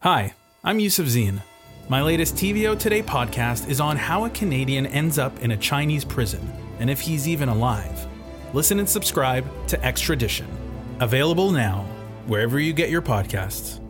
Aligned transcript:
Hi, 0.00 0.34
I'm 0.62 0.78
Yusuf 0.78 1.06
Zine. 1.06 1.40
My 1.88 2.02
latest 2.02 2.34
TVO 2.34 2.78
Today 2.78 3.02
podcast 3.02 3.66
is 3.66 3.80
on 3.80 3.96
how 3.96 4.26
a 4.26 4.30
Canadian 4.30 4.84
ends 4.84 5.18
up 5.18 5.40
in 5.40 5.52
a 5.52 5.56
Chinese 5.56 6.04
prison 6.04 6.52
and 6.78 6.90
if 6.90 7.00
he's 7.00 7.26
even 7.26 7.48
alive. 7.48 8.06
Listen 8.52 8.78
and 8.78 8.86
subscribe 8.86 9.46
to 9.68 9.82
Extradition. 9.82 10.46
Available 11.00 11.50
now, 11.50 11.86
wherever 12.26 12.60
you 12.60 12.74
get 12.74 12.90
your 12.90 13.00
podcasts. 13.00 13.80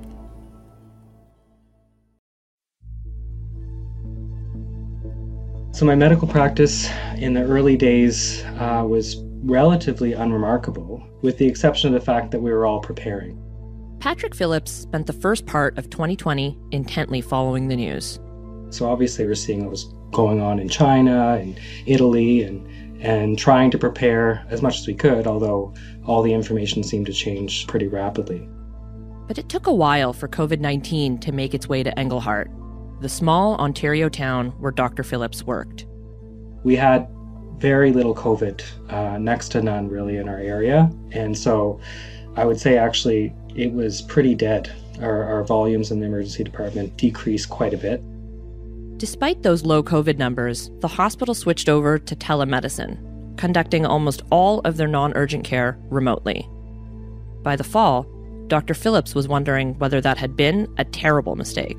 So, 5.75 5.85
my 5.85 5.97
medical 5.97 6.29
practice 6.29 6.88
in 7.17 7.35
the 7.35 7.43
early 7.43 7.77
days 7.77 8.45
uh, 8.61 8.85
was 8.87 9.17
relatively 9.43 10.13
unremarkable, 10.13 11.04
with 11.23 11.37
the 11.37 11.49
exception 11.49 11.93
of 11.93 12.01
the 12.01 12.07
fact 12.07 12.31
that 12.31 12.41
we 12.41 12.53
were 12.53 12.65
all 12.65 12.81
preparing. 12.81 13.43
Patrick 14.01 14.35
Phillips 14.35 14.71
spent 14.71 15.06
the 15.06 15.13
first 15.13 15.47
part 15.47 15.76
of 15.78 15.90
2020 15.90 16.59
intently 16.70 17.20
following 17.20 17.68
the 17.68 17.77
news. 17.77 18.20
So, 18.70 18.88
obviously, 18.88 19.27
we're 19.27 19.34
seeing 19.34 19.62
what 19.62 19.70
was 19.70 19.84
going 20.12 20.41
on 20.41 20.59
in 20.59 20.69
China 20.69 21.34
and 21.34 21.59
Italy 21.86 22.42
and, 22.42 22.66
and 23.02 23.38
trying 23.38 23.70
to 23.70 23.78
prepare 23.78 24.45
as 24.48 24.62
much 24.62 24.80
as 24.80 24.86
we 24.86 24.95
could, 24.95 25.27
although 25.27 25.74
all 26.05 26.22
the 26.22 26.32
information 26.32 26.82
seemed 26.82 27.06
to 27.06 27.12
change 27.12 27.66
pretty 27.66 27.86
rapidly. 27.86 28.48
But 29.27 29.38
it 29.38 29.48
took 29.48 29.66
a 29.66 29.74
while 29.74 30.12
for 30.12 30.28
COVID 30.28 30.60
19 30.60 31.19
to 31.19 31.33
make 31.33 31.55
its 31.55 31.69
way 31.69 31.83
to 31.83 31.98
Englehart, 31.98 32.50
the 33.00 33.08
small 33.08 33.56
Ontario 33.56 34.08
town 34.08 34.48
where 34.58 34.72
Dr. 34.72 35.02
Phillips 35.02 35.44
worked. 35.44 35.86
We 36.62 36.77
had 36.77 37.08
very 37.58 37.92
little 37.92 38.14
COVID, 38.14 38.62
uh, 38.92 39.19
next 39.19 39.48
to 39.50 39.62
none 39.62 39.88
really 39.88 40.16
in 40.16 40.28
our 40.28 40.38
area. 40.38 40.91
And 41.12 41.36
so 41.36 41.80
I 42.36 42.44
would 42.44 42.60
say 42.60 42.77
actually 42.77 43.34
it 43.56 43.73
was 43.73 44.02
pretty 44.02 44.34
dead. 44.34 44.70
Our, 45.01 45.24
our 45.24 45.45
volumes 45.45 45.91
in 45.91 46.01
the 46.01 46.06
emergency 46.06 46.45
department 46.45 46.97
decreased 46.97 47.48
quite 47.48 47.74
a 47.74 47.78
bit. 47.78 48.02
Despite 48.98 49.42
those 49.42 49.64
low 49.64 49.83
COVID 49.83 50.19
numbers, 50.19 50.70
the 50.80 50.89
hospital 50.89 51.34
switched 51.34 51.69
over 51.69 51.98
to 51.98 52.17
telemedicine, 52.17 53.36
conducting 53.36 53.84
almost 53.84 54.22
all 54.30 54.61
of 54.61 54.77
their 54.77 54.89
non 54.89 55.12
urgent 55.17 55.45
care 55.45 55.78
remotely. 55.91 56.48
By 57.42 57.56
the 57.56 57.64
fall, 57.64 58.06
Dr. 58.47 58.75
Phillips 58.75 59.14
was 59.14 59.28
wondering 59.28 59.75
whether 59.78 60.00
that 60.00 60.19
had 60.19 60.36
been 60.36 60.73
a 60.78 60.84
terrible 60.84 61.36
mistake. 61.36 61.78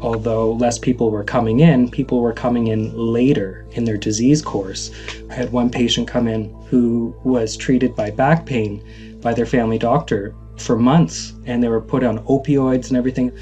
Although 0.00 0.52
less 0.52 0.78
people 0.78 1.10
were 1.10 1.24
coming 1.24 1.60
in, 1.60 1.90
people 1.90 2.20
were 2.20 2.34
coming 2.34 2.66
in 2.66 2.94
later 2.94 3.66
in 3.72 3.84
their 3.84 3.96
disease 3.96 4.42
course. 4.42 4.90
I 5.30 5.34
had 5.34 5.52
one 5.52 5.70
patient 5.70 6.06
come 6.06 6.28
in 6.28 6.54
who 6.68 7.14
was 7.24 7.56
treated 7.56 7.96
by 7.96 8.10
back 8.10 8.44
pain 8.44 8.82
by 9.22 9.32
their 9.32 9.46
family 9.46 9.78
doctor 9.78 10.34
for 10.56 10.76
months, 10.76 11.34
and 11.44 11.62
they 11.62 11.68
were 11.68 11.80
put 11.80 12.02
on 12.04 12.18
opioids 12.26 12.88
and 12.88 12.96
everything. 12.96 13.32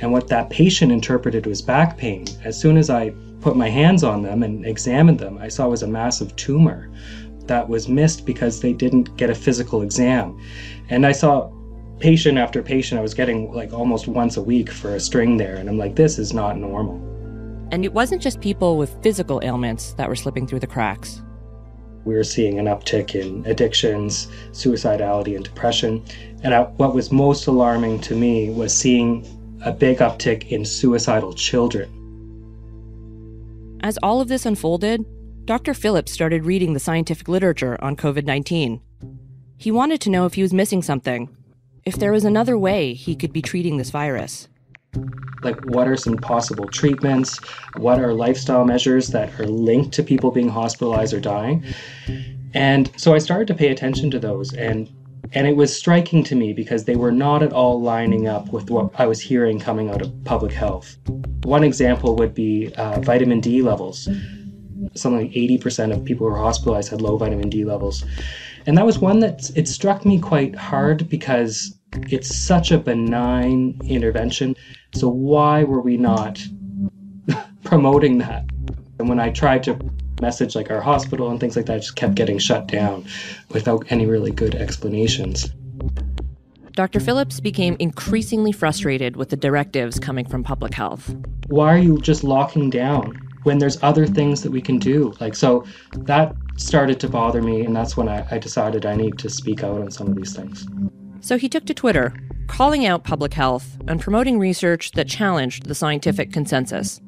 And 0.00 0.12
what 0.12 0.28
that 0.28 0.50
patient 0.50 0.92
interpreted 0.92 1.46
was 1.46 1.60
back 1.60 1.98
pain. 1.98 2.26
As 2.44 2.58
soon 2.58 2.76
as 2.76 2.88
I 2.90 3.12
put 3.40 3.56
my 3.56 3.68
hands 3.68 4.04
on 4.04 4.22
them 4.22 4.42
and 4.42 4.64
examined 4.64 5.18
them, 5.18 5.38
I 5.38 5.48
saw 5.48 5.66
it 5.66 5.70
was 5.70 5.82
a 5.82 5.86
massive 5.86 6.34
tumor 6.36 6.90
that 7.46 7.68
was 7.68 7.88
missed 7.88 8.24
because 8.24 8.60
they 8.60 8.72
didn't 8.72 9.14
get 9.16 9.28
a 9.28 9.34
physical 9.34 9.82
exam. 9.82 10.40
And 10.88 11.04
I 11.04 11.12
saw 11.12 11.50
patient 11.98 12.38
after 12.38 12.62
patient 12.62 12.98
I 12.98 13.02
was 13.02 13.12
getting 13.12 13.52
like 13.52 13.72
almost 13.72 14.08
once 14.08 14.36
a 14.36 14.42
week 14.42 14.70
for 14.70 14.94
a 14.94 15.00
string 15.00 15.36
there. 15.36 15.56
And 15.56 15.68
I'm 15.68 15.76
like, 15.76 15.96
this 15.96 16.18
is 16.18 16.32
not 16.32 16.56
normal. 16.56 16.96
And 17.72 17.84
it 17.84 17.92
wasn't 17.92 18.22
just 18.22 18.40
people 18.40 18.78
with 18.78 18.96
physical 19.02 19.40
ailments 19.44 19.92
that 19.94 20.08
were 20.08 20.16
slipping 20.16 20.46
through 20.46 20.60
the 20.60 20.66
cracks. 20.66 21.22
We 22.04 22.14
were 22.14 22.24
seeing 22.24 22.58
an 22.58 22.64
uptick 22.64 23.14
in 23.14 23.44
addictions, 23.46 24.28
suicidality, 24.52 25.36
and 25.36 25.44
depression. 25.44 26.02
And 26.42 26.54
I, 26.54 26.62
what 26.62 26.94
was 26.94 27.12
most 27.12 27.46
alarming 27.46 28.00
to 28.02 28.14
me 28.14 28.50
was 28.50 28.74
seeing 28.74 29.26
a 29.64 29.72
big 29.72 29.98
uptick 29.98 30.48
in 30.48 30.64
suicidal 30.64 31.34
children. 31.34 31.88
As 33.82 33.98
all 34.02 34.20
of 34.20 34.28
this 34.28 34.46
unfolded, 34.46 35.04
Dr. 35.44 35.74
Phillips 35.74 36.12
started 36.12 36.44
reading 36.44 36.72
the 36.72 36.80
scientific 36.80 37.28
literature 37.28 37.76
on 37.82 37.96
COVID 37.96 38.24
19. 38.24 38.80
He 39.58 39.70
wanted 39.70 40.00
to 40.02 40.10
know 40.10 40.24
if 40.26 40.34
he 40.34 40.42
was 40.42 40.54
missing 40.54 40.82
something, 40.82 41.28
if 41.84 41.96
there 41.96 42.12
was 42.12 42.24
another 42.24 42.56
way 42.56 42.94
he 42.94 43.14
could 43.14 43.32
be 43.32 43.42
treating 43.42 43.76
this 43.76 43.90
virus. 43.90 44.48
Like, 45.42 45.62
what 45.66 45.88
are 45.88 45.96
some 45.96 46.16
possible 46.16 46.66
treatments? 46.66 47.38
What 47.76 48.00
are 48.00 48.12
lifestyle 48.12 48.64
measures 48.64 49.08
that 49.08 49.38
are 49.38 49.46
linked 49.46 49.92
to 49.94 50.02
people 50.02 50.30
being 50.30 50.48
hospitalized 50.48 51.14
or 51.14 51.20
dying? 51.20 51.64
And 52.54 52.90
so 52.96 53.14
I 53.14 53.18
started 53.18 53.46
to 53.48 53.54
pay 53.54 53.68
attention 53.68 54.10
to 54.10 54.18
those, 54.18 54.52
and 54.54 54.90
and 55.32 55.46
it 55.46 55.56
was 55.56 55.76
striking 55.76 56.24
to 56.24 56.34
me 56.34 56.52
because 56.52 56.84
they 56.84 56.96
were 56.96 57.12
not 57.12 57.42
at 57.42 57.52
all 57.52 57.80
lining 57.80 58.26
up 58.26 58.52
with 58.52 58.70
what 58.70 58.90
I 58.98 59.06
was 59.06 59.20
hearing 59.20 59.58
coming 59.58 59.90
out 59.90 60.02
of 60.02 60.12
public 60.24 60.52
health. 60.52 60.96
One 61.44 61.64
example 61.64 62.16
would 62.16 62.34
be 62.34 62.72
uh, 62.76 63.00
vitamin 63.00 63.40
D 63.40 63.62
levels. 63.62 64.08
Something 64.94 65.22
like 65.22 65.32
80% 65.32 65.92
of 65.92 66.04
people 66.04 66.26
who 66.26 66.32
were 66.32 66.38
hospitalized 66.38 66.90
had 66.90 67.00
low 67.00 67.16
vitamin 67.16 67.48
D 67.48 67.64
levels. 67.64 68.04
And 68.66 68.76
that 68.76 68.86
was 68.86 68.98
one 68.98 69.20
that 69.20 69.50
it 69.56 69.68
struck 69.68 70.04
me 70.04 70.18
quite 70.18 70.54
hard 70.56 71.08
because 71.08 71.78
it's 72.08 72.34
such 72.34 72.70
a 72.70 72.78
benign 72.78 73.78
intervention. 73.84 74.56
So 74.94 75.08
why 75.08 75.64
were 75.64 75.80
we 75.80 75.96
not 75.96 76.42
promoting 77.64 78.18
that? 78.18 78.44
And 78.98 79.08
when 79.08 79.20
I 79.20 79.30
tried 79.30 79.62
to 79.64 79.78
message 80.20 80.54
like 80.54 80.70
our 80.70 80.80
hospital 80.80 81.30
and 81.30 81.40
things 81.40 81.56
like 81.56 81.66
that, 81.66 81.82
just 81.82 81.96
kept 81.96 82.14
getting 82.14 82.38
shut 82.38 82.66
down 82.66 83.04
without 83.50 83.84
any 83.90 84.06
really 84.06 84.30
good 84.30 84.54
explanations. 84.54 85.50
Dr. 86.72 87.00
Phillips 87.00 87.40
became 87.40 87.76
increasingly 87.78 88.52
frustrated 88.52 89.16
with 89.16 89.30
the 89.30 89.36
directives 89.36 89.98
coming 89.98 90.26
from 90.26 90.44
public 90.44 90.72
health. 90.72 91.14
Why 91.48 91.74
are 91.74 91.78
you 91.78 92.00
just 92.00 92.22
locking 92.22 92.70
down 92.70 93.18
when 93.42 93.58
there's 93.58 93.82
other 93.82 94.06
things 94.06 94.42
that 94.42 94.52
we 94.52 94.62
can 94.62 94.78
do? 94.78 95.12
Like, 95.20 95.34
so 95.34 95.64
that 95.92 96.34
started 96.56 97.00
to 97.00 97.08
bother 97.08 97.42
me, 97.42 97.64
and 97.64 97.74
that's 97.74 97.96
when 97.96 98.08
I, 98.08 98.26
I 98.30 98.38
decided 98.38 98.86
I 98.86 98.94
need 98.94 99.18
to 99.18 99.28
speak 99.28 99.64
out 99.64 99.80
on 99.80 99.90
some 99.90 100.06
of 100.06 100.16
these 100.16 100.34
things. 100.34 100.66
So 101.20 101.36
he 101.36 101.48
took 101.48 101.66
to 101.66 101.74
Twitter, 101.74 102.14
calling 102.46 102.86
out 102.86 103.04
public 103.04 103.34
health 103.34 103.76
and 103.88 104.00
promoting 104.00 104.38
research 104.38 104.92
that 104.92 105.08
challenged 105.08 105.66
the 105.66 105.74
scientific 105.74 106.32
consensus. 106.32 107.00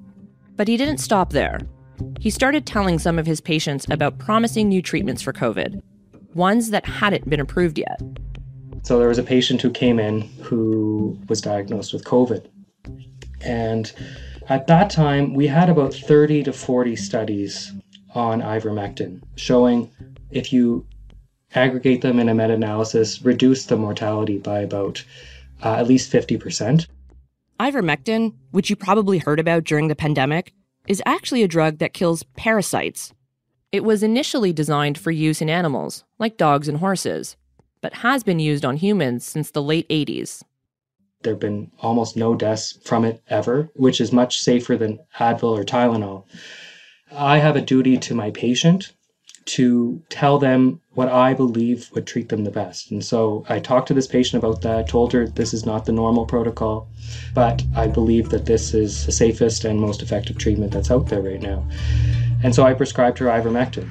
But 0.56 0.68
he 0.68 0.76
didn't 0.76 0.98
stop 0.98 1.30
there. 1.30 1.60
He 2.20 2.30
started 2.30 2.66
telling 2.66 2.98
some 2.98 3.18
of 3.18 3.26
his 3.26 3.40
patients 3.40 3.86
about 3.90 4.18
promising 4.18 4.68
new 4.68 4.82
treatments 4.82 5.22
for 5.22 5.32
COVID, 5.32 5.82
ones 6.34 6.70
that 6.70 6.86
hadn't 6.86 7.28
been 7.28 7.40
approved 7.40 7.78
yet. 7.78 8.00
So 8.84 8.98
there 8.98 9.08
was 9.08 9.18
a 9.18 9.22
patient 9.22 9.62
who 9.62 9.70
came 9.70 9.98
in 9.98 10.22
who 10.42 11.18
was 11.28 11.40
diagnosed 11.40 11.92
with 11.92 12.04
COVID. 12.04 12.46
And 13.40 13.92
at 14.48 14.66
that 14.66 14.90
time, 14.90 15.34
we 15.34 15.46
had 15.46 15.68
about 15.68 15.94
30 15.94 16.44
to 16.44 16.52
40 16.52 16.96
studies 16.96 17.72
on 18.14 18.42
ivermectin 18.42 19.22
showing 19.36 19.90
if 20.30 20.52
you 20.52 20.86
aggregate 21.54 22.02
them 22.02 22.18
in 22.18 22.28
a 22.28 22.34
meta 22.34 22.54
analysis, 22.54 23.22
reduce 23.22 23.66
the 23.66 23.76
mortality 23.76 24.38
by 24.38 24.60
about 24.60 25.04
uh, 25.62 25.76
at 25.76 25.86
least 25.86 26.12
50%. 26.12 26.86
Ivermectin, 27.60 28.34
which 28.50 28.70
you 28.70 28.76
probably 28.76 29.18
heard 29.18 29.38
about 29.38 29.64
during 29.64 29.88
the 29.88 29.94
pandemic, 29.94 30.52
is 30.86 31.02
actually 31.06 31.42
a 31.42 31.48
drug 31.48 31.78
that 31.78 31.94
kills 31.94 32.22
parasites. 32.36 33.12
It 33.70 33.84
was 33.84 34.02
initially 34.02 34.52
designed 34.52 34.98
for 34.98 35.10
use 35.10 35.40
in 35.40 35.48
animals, 35.48 36.04
like 36.18 36.36
dogs 36.36 36.68
and 36.68 36.78
horses, 36.78 37.36
but 37.80 37.94
has 37.94 38.22
been 38.22 38.38
used 38.38 38.64
on 38.64 38.76
humans 38.76 39.24
since 39.24 39.50
the 39.50 39.62
late 39.62 39.88
80s. 39.88 40.42
There 41.22 41.32
have 41.34 41.40
been 41.40 41.70
almost 41.80 42.16
no 42.16 42.34
deaths 42.34 42.78
from 42.84 43.04
it 43.04 43.22
ever, 43.28 43.70
which 43.74 44.00
is 44.00 44.12
much 44.12 44.40
safer 44.40 44.76
than 44.76 44.98
Advil 45.18 45.58
or 45.58 45.64
Tylenol. 45.64 46.24
I 47.10 47.38
have 47.38 47.56
a 47.56 47.60
duty 47.60 47.96
to 47.98 48.14
my 48.14 48.30
patient 48.30 48.92
to 49.44 50.02
tell 50.08 50.38
them 50.38 50.80
what 50.94 51.08
I 51.08 51.34
believe 51.34 51.90
would 51.94 52.06
treat 52.06 52.28
them 52.28 52.44
the 52.44 52.50
best. 52.50 52.90
And 52.90 53.04
so 53.04 53.44
I 53.48 53.58
talked 53.58 53.88
to 53.88 53.94
this 53.94 54.06
patient 54.06 54.42
about 54.42 54.62
that, 54.62 54.88
told 54.88 55.12
her 55.12 55.26
this 55.26 55.54
is 55.54 55.64
not 55.64 55.84
the 55.84 55.92
normal 55.92 56.26
protocol, 56.26 56.88
but 57.34 57.62
I 57.74 57.86
believe 57.86 58.28
that 58.30 58.46
this 58.46 58.74
is 58.74 59.06
the 59.06 59.12
safest 59.12 59.64
and 59.64 59.80
most 59.80 60.02
effective 60.02 60.38
treatment 60.38 60.72
that's 60.72 60.90
out 60.90 61.08
there 61.08 61.22
right 61.22 61.40
now. 61.40 61.66
And 62.44 62.54
so 62.54 62.64
I 62.64 62.74
prescribed 62.74 63.18
her 63.18 63.26
ivermectin. 63.26 63.88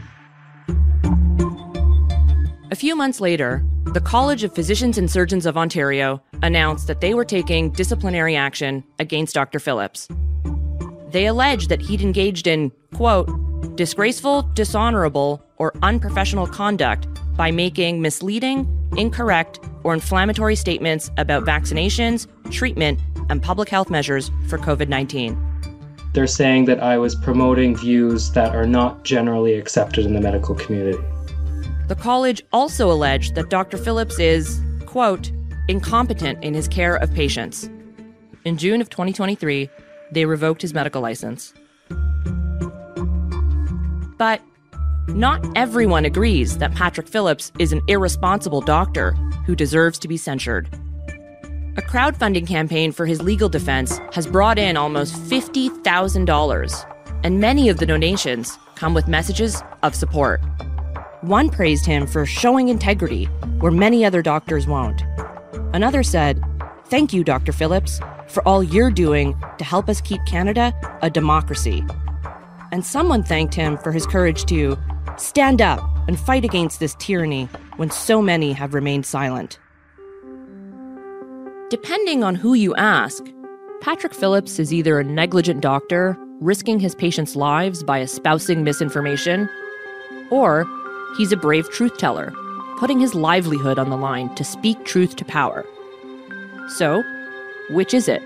A 2.72 2.76
few 2.76 2.96
months 2.96 3.20
later, 3.20 3.66
the 3.94 4.02
College 4.02 4.44
of 4.44 4.56
Physicians 4.56 4.98
and 4.98 5.12
Surgeons 5.12 5.46
of 5.46 5.58
Ontario 5.58 6.22
announced 6.42 6.88
that 6.88 7.02
they 7.02 7.14
were 7.14 7.26
taking 7.26 7.72
disciplinary 7.72 8.36
action 8.36 8.84
against 9.00 9.36
Dr. 9.36 9.60
Phillips. 9.60 10.08
They 11.10 11.26
alleged 11.26 11.68
that 11.70 11.82
he'd 11.82 12.02
engaged 12.02 12.48
in, 12.48 12.72
quote, 12.94 13.30
disgraceful, 13.76 14.44
dishonorable, 14.54 15.44
or 15.58 15.74
unprofessional 15.82 16.48
conduct 16.48 17.08
by 17.36 17.52
making 17.52 18.02
misleading, 18.02 18.68
incorrect, 18.98 19.60
or 19.84 19.94
inflammatory 19.94 20.56
statements 20.56 21.10
about 21.18 21.44
vaccinations, 21.44 22.28
treatment, 22.52 23.00
and 23.30 23.42
public 23.42 23.70
health 23.70 23.90
measures 23.90 24.30
for 24.48 24.58
COVID 24.58 24.88
19. 24.88 25.38
They're 26.14 26.28
saying 26.28 26.66
that 26.66 26.84
I 26.84 26.98
was 26.98 27.16
promoting 27.16 27.76
views 27.76 28.32
that 28.34 28.54
are 28.54 28.68
not 28.68 29.04
generally 29.04 29.54
accepted 29.54 30.06
in 30.06 30.14
the 30.14 30.20
medical 30.20 30.56
community. 30.56 31.00
The 31.88 31.96
college 31.96 32.42
also 32.52 32.92
alleged 32.92 33.36
that 33.36 33.50
Dr. 33.50 33.78
Phillips 33.78 34.20
is, 34.20 34.62
quote, 34.86 35.32
incompetent 35.68 36.44
in 36.44 36.54
his 36.54 36.68
care 36.68 36.96
of 36.96 37.14
patients. 37.14 37.70
in 38.44 38.58
June 38.58 38.82
of 38.82 38.90
2023, 38.90 39.70
they 40.12 40.26
revoked 40.26 40.62
his 40.62 40.74
medical 40.74 41.02
license. 41.02 41.54
But 44.22 44.40
not 45.08 45.44
everyone 45.56 46.06
agrees 46.06 46.60
that 46.60 46.76
Patrick 46.76 47.08
Phillips 47.08 47.52
is 47.58 47.74
an 47.74 47.82
irresponsible 47.88 48.62
doctor 48.62 49.14
who 49.48 49.56
deserves 49.56 49.98
to 49.98 50.08
be 50.08 50.16
censured. 50.16 50.70
A 51.76 51.82
crowdfunding 51.82 52.46
campaign 52.46 52.92
for 52.92 53.08
his 53.08 53.24
legal 53.24 53.50
defense 53.50 54.00
has 54.12 54.28
brought 54.28 54.60
in 54.60 54.78
almost 54.78 55.16
$50,000, 55.16 56.96
and 57.24 57.40
many 57.40 57.68
of 57.68 57.78
the 57.80 57.86
donations 57.88 58.60
come 58.76 58.94
with 58.94 59.08
messages 59.08 59.64
of 59.82 59.96
support. 59.96 60.40
One 61.22 61.50
praised 61.50 61.88
him 61.88 62.06
for 62.06 62.24
showing 62.28 62.70
integrity 62.70 63.26
where 63.58 63.72
many 63.72 64.06
other 64.06 64.22
doctors 64.22 64.68
won't. 64.68 65.02
Another 65.74 66.04
said, 66.04 66.40
Thank 66.90 67.12
you, 67.12 67.24
Dr. 67.24 67.54
Phillips, 67.54 68.00
for 68.28 68.48
all 68.48 68.62
you're 68.62 68.92
doing 68.92 69.36
to 69.58 69.64
help 69.64 69.90
us 69.90 70.00
keep 70.00 70.24
Canada 70.28 70.76
a 71.02 71.10
democracy. 71.10 71.84
And 72.72 72.86
someone 72.86 73.24
thanked 73.24 73.54
him 73.54 73.78
for 73.78 73.92
his 73.92 74.06
courage 74.06 74.46
to 74.46 74.78
stand 75.18 75.62
up 75.62 75.82
and 76.08 76.20
fight 76.20 76.46
against 76.46 76.80
this 76.80 76.96
tyranny 77.00 77.46
when 77.76 77.92
so 77.92 78.22
many 78.22 78.54
have 78.54 78.74
remained 78.74 79.06
silent. 79.06 79.60
Depending 81.70 82.24
on 82.24 82.36
who 82.36 82.54
you 82.54 82.76
ask, 82.76 83.26
Patrick 83.82 84.14
Phillips 84.14 84.60
is 84.60 84.74
either 84.74 85.00
a 85.00 85.04
negligent 85.04 85.62
doctor 85.62 86.18
risking 86.40 86.80
his 86.80 86.96
patients' 86.96 87.36
lives 87.36 87.84
by 87.84 88.00
espousing 88.00 88.64
misinformation, 88.64 89.50
or 90.30 90.66
he's 91.18 91.32
a 91.32 91.38
brave 91.38 91.70
truth 91.72 91.98
teller, 91.98 92.34
putting 92.78 93.00
his 93.00 93.16
livelihood 93.16 93.78
on 93.78 93.90
the 93.90 93.98
line 93.98 94.34
to 94.36 94.44
speak 94.44 94.84
truth 94.86 95.16
to 95.18 95.26
power. 95.26 95.66
So, 96.76 97.04
which 97.70 97.94
is 97.94 98.08
it? 98.08 98.22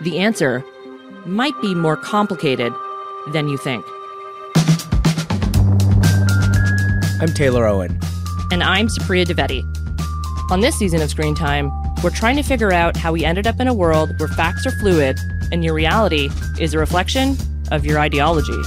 The 0.00 0.18
answer 0.18 0.64
might 1.26 1.60
be 1.60 1.74
more 1.74 1.96
complicated 1.96 2.72
than 3.32 3.48
you 3.48 3.56
think. 3.58 3.84
I'm 7.20 7.34
Taylor 7.34 7.66
Owen. 7.66 7.98
And 8.50 8.62
I'm 8.62 8.88
Supriya 8.88 9.26
Dwivedi. 9.26 9.64
On 10.50 10.60
this 10.60 10.78
season 10.78 11.02
of 11.02 11.10
Screen 11.10 11.34
Time, 11.34 11.70
we're 12.02 12.10
trying 12.10 12.36
to 12.36 12.42
figure 12.42 12.72
out 12.72 12.96
how 12.96 13.12
we 13.12 13.24
ended 13.24 13.46
up 13.46 13.60
in 13.60 13.68
a 13.68 13.74
world 13.74 14.18
where 14.18 14.28
facts 14.28 14.66
are 14.66 14.70
fluid 14.70 15.18
and 15.50 15.64
your 15.64 15.74
reality 15.74 16.30
is 16.60 16.74
a 16.74 16.78
reflection 16.78 17.36
of 17.70 17.84
your 17.84 17.98
ideology. 17.98 18.60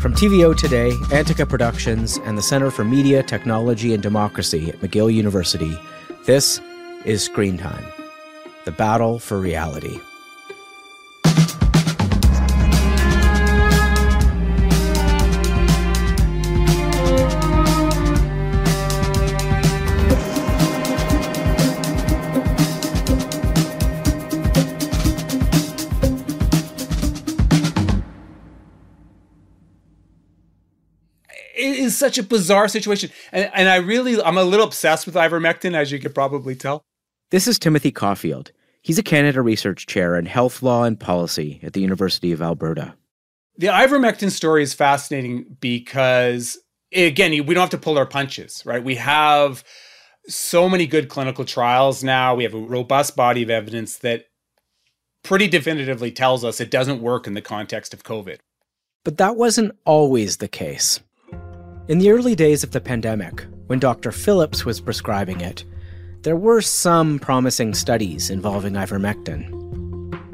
From 0.00 0.14
TVO 0.14 0.56
Today, 0.56 0.92
Antica 1.12 1.46
Productions, 1.46 2.18
and 2.18 2.36
the 2.36 2.42
Center 2.42 2.70
for 2.70 2.84
Media, 2.84 3.22
Technology, 3.22 3.94
and 3.94 4.02
Democracy 4.02 4.68
at 4.68 4.80
McGill 4.80 5.12
University, 5.12 5.76
this 6.26 6.60
is 7.04 7.24
Screen 7.24 7.56
Time 7.58 7.84
The 8.64 8.72
Battle 8.72 9.18
for 9.18 9.38
Reality. 9.38 9.98
Is 31.56 31.96
such 31.96 32.18
a 32.18 32.22
bizarre 32.22 32.68
situation. 32.68 33.10
And, 33.32 33.50
and 33.54 33.68
I 33.68 33.76
really, 33.76 34.20
I'm 34.20 34.38
a 34.38 34.44
little 34.44 34.66
obsessed 34.66 35.06
with 35.06 35.14
ivermectin, 35.14 35.74
as 35.74 35.90
you 35.90 35.98
could 35.98 36.14
probably 36.14 36.54
tell. 36.54 36.82
This 37.30 37.48
is 37.48 37.58
Timothy 37.58 37.90
Caulfield. 37.90 38.52
He's 38.82 38.98
a 38.98 39.02
Canada 39.02 39.42
Research 39.42 39.86
Chair 39.86 40.16
in 40.16 40.26
Health 40.26 40.62
Law 40.62 40.84
and 40.84 40.98
Policy 40.98 41.58
at 41.62 41.72
the 41.72 41.80
University 41.80 42.30
of 42.30 42.40
Alberta. 42.40 42.94
The 43.58 43.68
ivermectin 43.68 44.30
story 44.30 44.62
is 44.62 44.74
fascinating 44.74 45.56
because, 45.60 46.58
again, 46.94 47.32
we 47.32 47.54
don't 47.54 47.62
have 47.62 47.70
to 47.70 47.78
pull 47.78 47.98
our 47.98 48.06
punches, 48.06 48.62
right? 48.64 48.84
We 48.84 48.94
have 48.96 49.64
so 50.28 50.68
many 50.68 50.86
good 50.86 51.08
clinical 51.08 51.44
trials 51.44 52.04
now. 52.04 52.34
We 52.34 52.44
have 52.44 52.54
a 52.54 52.58
robust 52.58 53.16
body 53.16 53.42
of 53.42 53.50
evidence 53.50 53.96
that 53.98 54.26
pretty 55.24 55.48
definitively 55.48 56.12
tells 56.12 56.44
us 56.44 56.60
it 56.60 56.70
doesn't 56.70 57.02
work 57.02 57.26
in 57.26 57.34
the 57.34 57.42
context 57.42 57.92
of 57.92 58.04
COVID. 58.04 58.38
But 59.04 59.18
that 59.18 59.36
wasn't 59.36 59.76
always 59.84 60.36
the 60.36 60.48
case. 60.48 61.00
In 61.88 61.98
the 61.98 62.10
early 62.10 62.34
days 62.34 62.64
of 62.64 62.72
the 62.72 62.80
pandemic, 62.80 63.46
when 63.68 63.78
Dr. 63.78 64.10
Phillips 64.10 64.64
was 64.64 64.80
prescribing 64.80 65.40
it, 65.40 65.62
there 66.22 66.34
were 66.34 66.60
some 66.60 67.20
promising 67.20 67.74
studies 67.74 68.28
involving 68.28 68.72
ivermectin. 68.72 69.52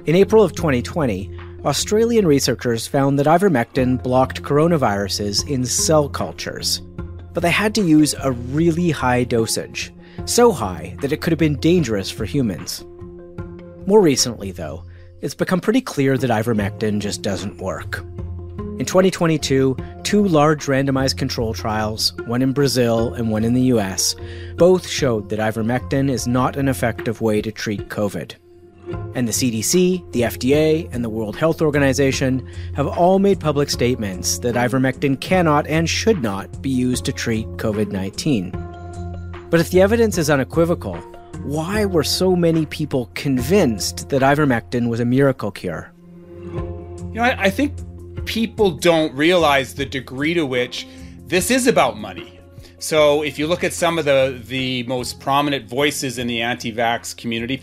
In 0.06 0.16
April 0.16 0.42
of 0.42 0.54
2020, 0.54 1.30
Australian 1.66 2.26
researchers 2.26 2.86
found 2.86 3.18
that 3.18 3.26
ivermectin 3.26 4.02
blocked 4.02 4.42
coronaviruses 4.42 5.46
in 5.46 5.66
cell 5.66 6.08
cultures. 6.08 6.80
But 7.34 7.42
they 7.42 7.50
had 7.50 7.74
to 7.74 7.86
use 7.86 8.14
a 8.18 8.32
really 8.32 8.90
high 8.90 9.24
dosage, 9.24 9.92
so 10.24 10.52
high 10.52 10.96
that 11.02 11.12
it 11.12 11.20
could 11.20 11.32
have 11.32 11.38
been 11.38 11.60
dangerous 11.60 12.10
for 12.10 12.24
humans. 12.24 12.82
More 13.84 14.00
recently, 14.00 14.52
though, 14.52 14.84
it's 15.20 15.34
become 15.34 15.60
pretty 15.60 15.82
clear 15.82 16.16
that 16.16 16.30
ivermectin 16.30 17.00
just 17.00 17.20
doesn't 17.20 17.58
work. 17.58 18.02
In 18.78 18.86
2022, 18.86 19.76
two 20.04 20.26
large 20.26 20.66
randomized 20.66 21.16
control 21.16 21.54
trials, 21.54 22.12
one 22.26 22.42
in 22.42 22.52
Brazil 22.52 23.14
and 23.14 23.30
one 23.30 23.44
in 23.44 23.54
the 23.54 23.62
US, 23.74 24.14
both 24.56 24.86
showed 24.88 25.28
that 25.28 25.38
ivermectin 25.38 26.10
is 26.10 26.26
not 26.26 26.56
an 26.56 26.68
effective 26.68 27.20
way 27.20 27.40
to 27.42 27.52
treat 27.52 27.88
COVID. 27.88 28.34
And 29.14 29.28
the 29.28 29.32
CDC, 29.32 30.12
the 30.12 30.22
FDA, 30.22 30.92
and 30.92 31.04
the 31.04 31.08
World 31.08 31.36
Health 31.36 31.62
Organization 31.62 32.46
have 32.74 32.86
all 32.86 33.18
made 33.18 33.40
public 33.40 33.70
statements 33.70 34.38
that 34.38 34.54
ivermectin 34.54 35.20
cannot 35.20 35.66
and 35.66 35.88
should 35.88 36.22
not 36.22 36.60
be 36.62 36.70
used 36.70 37.04
to 37.06 37.12
treat 37.12 37.46
COVID 37.56 37.92
19. 37.92 38.50
But 39.50 39.60
if 39.60 39.70
the 39.70 39.80
evidence 39.80 40.18
is 40.18 40.30
unequivocal, 40.30 40.96
why 41.42 41.84
were 41.84 42.04
so 42.04 42.34
many 42.34 42.66
people 42.66 43.10
convinced 43.14 44.08
that 44.08 44.22
ivermectin 44.22 44.88
was 44.88 45.00
a 45.00 45.04
miracle 45.04 45.50
cure? 45.50 45.92
You 46.42 47.18
know, 47.18 47.22
I, 47.22 47.44
I 47.44 47.50
think 47.50 47.74
people 48.24 48.70
don't 48.70 49.14
realize 49.14 49.74
the 49.74 49.86
degree 49.86 50.34
to 50.34 50.44
which 50.46 50.86
this 51.26 51.50
is 51.50 51.66
about 51.66 51.98
money. 51.98 52.38
So 52.78 53.22
if 53.22 53.38
you 53.38 53.46
look 53.46 53.62
at 53.64 53.72
some 53.72 53.98
of 53.98 54.04
the 54.04 54.42
the 54.44 54.82
most 54.84 55.20
prominent 55.20 55.68
voices 55.68 56.18
in 56.18 56.26
the 56.26 56.42
anti-vax 56.42 57.16
community, 57.16 57.62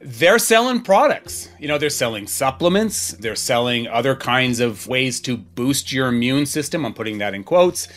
they're 0.00 0.38
selling 0.38 0.80
products. 0.82 1.50
You 1.58 1.68
know, 1.68 1.76
they're 1.76 1.90
selling 1.90 2.26
supplements, 2.26 3.12
they're 3.12 3.36
selling 3.36 3.88
other 3.88 4.16
kinds 4.16 4.60
of 4.60 4.86
ways 4.86 5.20
to 5.22 5.36
boost 5.36 5.92
your 5.92 6.08
immune 6.08 6.46
system. 6.46 6.86
I'm 6.86 6.94
putting 6.94 7.18
that 7.18 7.34
in 7.34 7.44
quotes. 7.44 7.88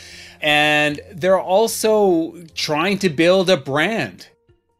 And 0.41 0.99
they're 1.13 1.39
also 1.39 2.43
trying 2.53 2.99
to 2.99 3.09
build 3.09 3.49
a 3.49 3.55
brand. 3.55 4.27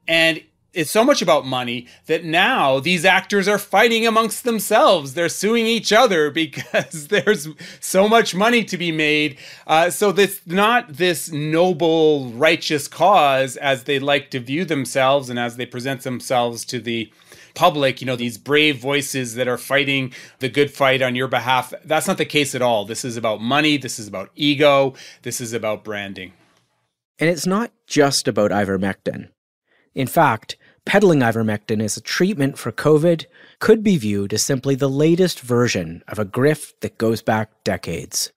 And 0.08 0.44
it's 0.74 0.92
so 0.92 1.04
much 1.04 1.22
about 1.22 1.46
money 1.46 1.88
that 2.08 2.24
now 2.24 2.80
these 2.80 3.06
actors 3.06 3.48
are 3.48 3.60
fighting 3.60 4.08
amongst 4.08 4.44
themselves. 4.44 5.14
They're 5.14 5.30
suing 5.30 5.66
each 5.66 5.94
other 5.94 6.32
because 6.44 7.08
there's 7.10 7.48
so 7.80 8.10
much 8.10 8.36
money 8.36 8.64
to 8.66 8.78
be 8.78 8.92
made. 8.92 9.38
Uh, 9.68 9.90
so 9.90 10.12
this 10.12 10.42
not 10.46 10.94
this 10.94 11.32
noble, 11.32 12.32
righteous 12.32 12.88
cause 12.88 13.56
as 13.58 13.84
they 13.84 14.00
like 14.00 14.32
to 14.32 14.40
view 14.40 14.66
themselves 14.66 15.30
and 15.30 15.40
as 15.40 15.58
they 15.58 15.66
present 15.66 16.02
themselves 16.02 16.66
to 16.66 16.80
the 16.80 17.12
public, 17.54 18.02
you 18.02 18.08
know, 18.08 18.16
these 18.16 18.38
brave 18.38 18.78
voices 18.78 19.36
that 19.36 19.48
are 19.48 19.60
fighting 19.60 20.12
the 20.40 20.50
good 20.50 20.72
fight 20.72 21.02
on 21.02 21.16
your 21.16 21.28
behalf. 21.28 21.72
That's 21.86 22.08
not 22.08 22.18
the 22.18 22.26
case 22.26 22.56
at 22.56 22.64
all. 22.64 22.86
This 22.86 23.06
is 23.06 23.16
about 23.16 23.42
money. 23.42 23.78
This 23.78 24.00
is 24.00 24.08
about 24.08 24.32
ego. 24.36 24.96
This 25.22 25.40
is 25.40 25.54
about 25.54 25.84
branding. 25.84 26.34
And 27.20 27.30
it's 27.30 27.46
not 27.46 27.72
just 27.86 28.28
about 28.28 28.50
ivermectin. 28.50 29.30
In 29.94 30.08
fact, 30.08 30.58
peddling 30.86 31.20
ivermectin 31.20 31.82
as 31.82 31.98
a 31.98 32.02
treatment 32.02 32.58
for 32.58 32.72
COVID 32.72 33.26
could 33.60 33.84
be 33.84 33.98
viewed 33.98 34.34
as 34.34 34.44
simply 34.44 34.76
the 34.76 34.90
latest 34.90 35.40
version 35.40 36.04
of 36.08 36.20
a 36.20 36.26
grift 36.26 36.74
that 36.82 36.98
goes 36.98 37.22
back 37.22 37.64
decades. 37.64 38.32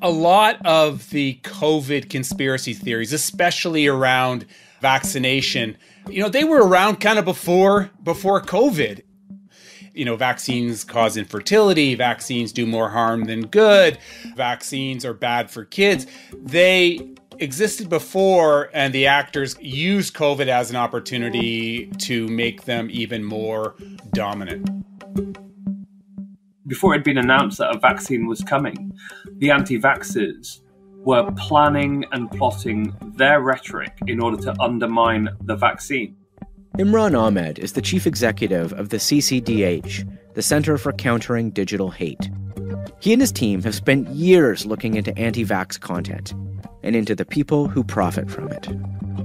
A 0.00 0.10
lot 0.10 0.64
of 0.64 1.10
the 1.10 1.40
COVID 1.42 2.08
conspiracy 2.08 2.72
theories, 2.72 3.12
especially 3.12 3.88
around 3.88 4.46
vaccination, 4.80 5.76
you 6.08 6.22
know, 6.22 6.28
they 6.28 6.44
were 6.44 6.64
around 6.64 7.00
kind 7.00 7.18
of 7.18 7.24
before 7.24 7.90
before 8.02 8.40
COVID. 8.40 9.02
You 9.92 10.04
know, 10.04 10.14
vaccines 10.14 10.84
cause 10.84 11.16
infertility, 11.16 11.96
vaccines 11.96 12.52
do 12.52 12.64
more 12.64 12.88
harm 12.90 13.24
than 13.24 13.46
good, 13.46 13.98
vaccines 14.36 15.04
are 15.04 15.14
bad 15.14 15.50
for 15.50 15.64
kids. 15.64 16.06
They 16.32 17.16
existed 17.40 17.88
before, 17.88 18.70
and 18.72 18.92
the 18.92 19.06
actors 19.06 19.56
used 19.60 20.14
COVID 20.14 20.48
as 20.48 20.70
an 20.70 20.76
opportunity 20.76 21.86
to 21.98 22.28
make 22.28 22.64
them 22.64 22.88
even 22.90 23.24
more 23.24 23.74
dominant. 24.12 24.68
Before 26.66 26.94
it 26.94 26.98
had 26.98 27.04
been 27.04 27.18
announced 27.18 27.58
that 27.58 27.74
a 27.74 27.78
vaccine 27.78 28.26
was 28.26 28.42
coming, 28.42 28.92
the 29.38 29.50
anti 29.50 29.78
vaxxers 29.78 30.60
were 31.04 31.30
planning 31.32 32.04
and 32.12 32.30
plotting 32.30 32.94
their 33.16 33.40
rhetoric 33.40 33.96
in 34.06 34.20
order 34.20 34.36
to 34.42 34.60
undermine 34.60 35.28
the 35.44 35.56
vaccine. 35.56 36.16
Imran 36.76 37.18
Ahmed 37.18 37.58
is 37.58 37.72
the 37.72 37.82
chief 37.82 38.06
executive 38.06 38.72
of 38.74 38.90
the 38.90 38.98
CCDH, 38.98 40.06
the 40.34 40.42
Center 40.42 40.76
for 40.76 40.92
Countering 40.92 41.50
Digital 41.50 41.90
Hate. 41.90 42.30
He 43.00 43.12
and 43.12 43.22
his 43.22 43.32
team 43.32 43.62
have 43.62 43.74
spent 43.74 44.08
years 44.08 44.66
looking 44.66 44.94
into 44.94 45.16
anti 45.18 45.44
vax 45.44 45.80
content 45.80 46.34
and 46.82 46.96
into 46.96 47.14
the 47.14 47.24
people 47.24 47.68
who 47.68 47.82
profit 47.82 48.30
from 48.30 48.48
it. 48.48 48.68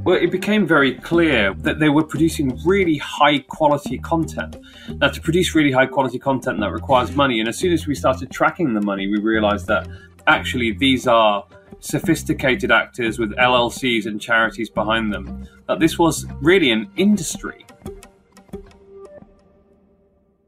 Well, 0.03 0.17
it 0.17 0.31
became 0.31 0.67
very 0.67 0.95
clear 0.95 1.53
that 1.53 1.79
they 1.79 1.89
were 1.89 2.03
producing 2.03 2.59
really 2.65 2.97
high 2.97 3.39
quality 3.39 3.97
content. 3.99 4.57
Now, 4.99 5.07
to 5.09 5.21
produce 5.21 5.55
really 5.55 5.71
high 5.71 5.85
quality 5.85 6.19
content, 6.19 6.59
that 6.59 6.71
requires 6.71 7.15
money. 7.15 7.39
And 7.39 7.47
as 7.47 7.57
soon 7.57 7.71
as 7.71 7.87
we 7.87 7.95
started 7.95 8.29
tracking 8.29 8.73
the 8.73 8.81
money, 8.81 9.07
we 9.07 9.19
realized 9.19 9.67
that 9.67 9.87
actually 10.27 10.73
these 10.73 11.07
are 11.07 11.45
sophisticated 11.79 12.71
actors 12.71 13.19
with 13.19 13.31
LLCs 13.37 14.05
and 14.05 14.19
charities 14.19 14.69
behind 14.69 15.13
them. 15.13 15.47
That 15.67 15.79
this 15.79 15.97
was 15.97 16.25
really 16.41 16.71
an 16.71 16.91
industry. 16.97 17.65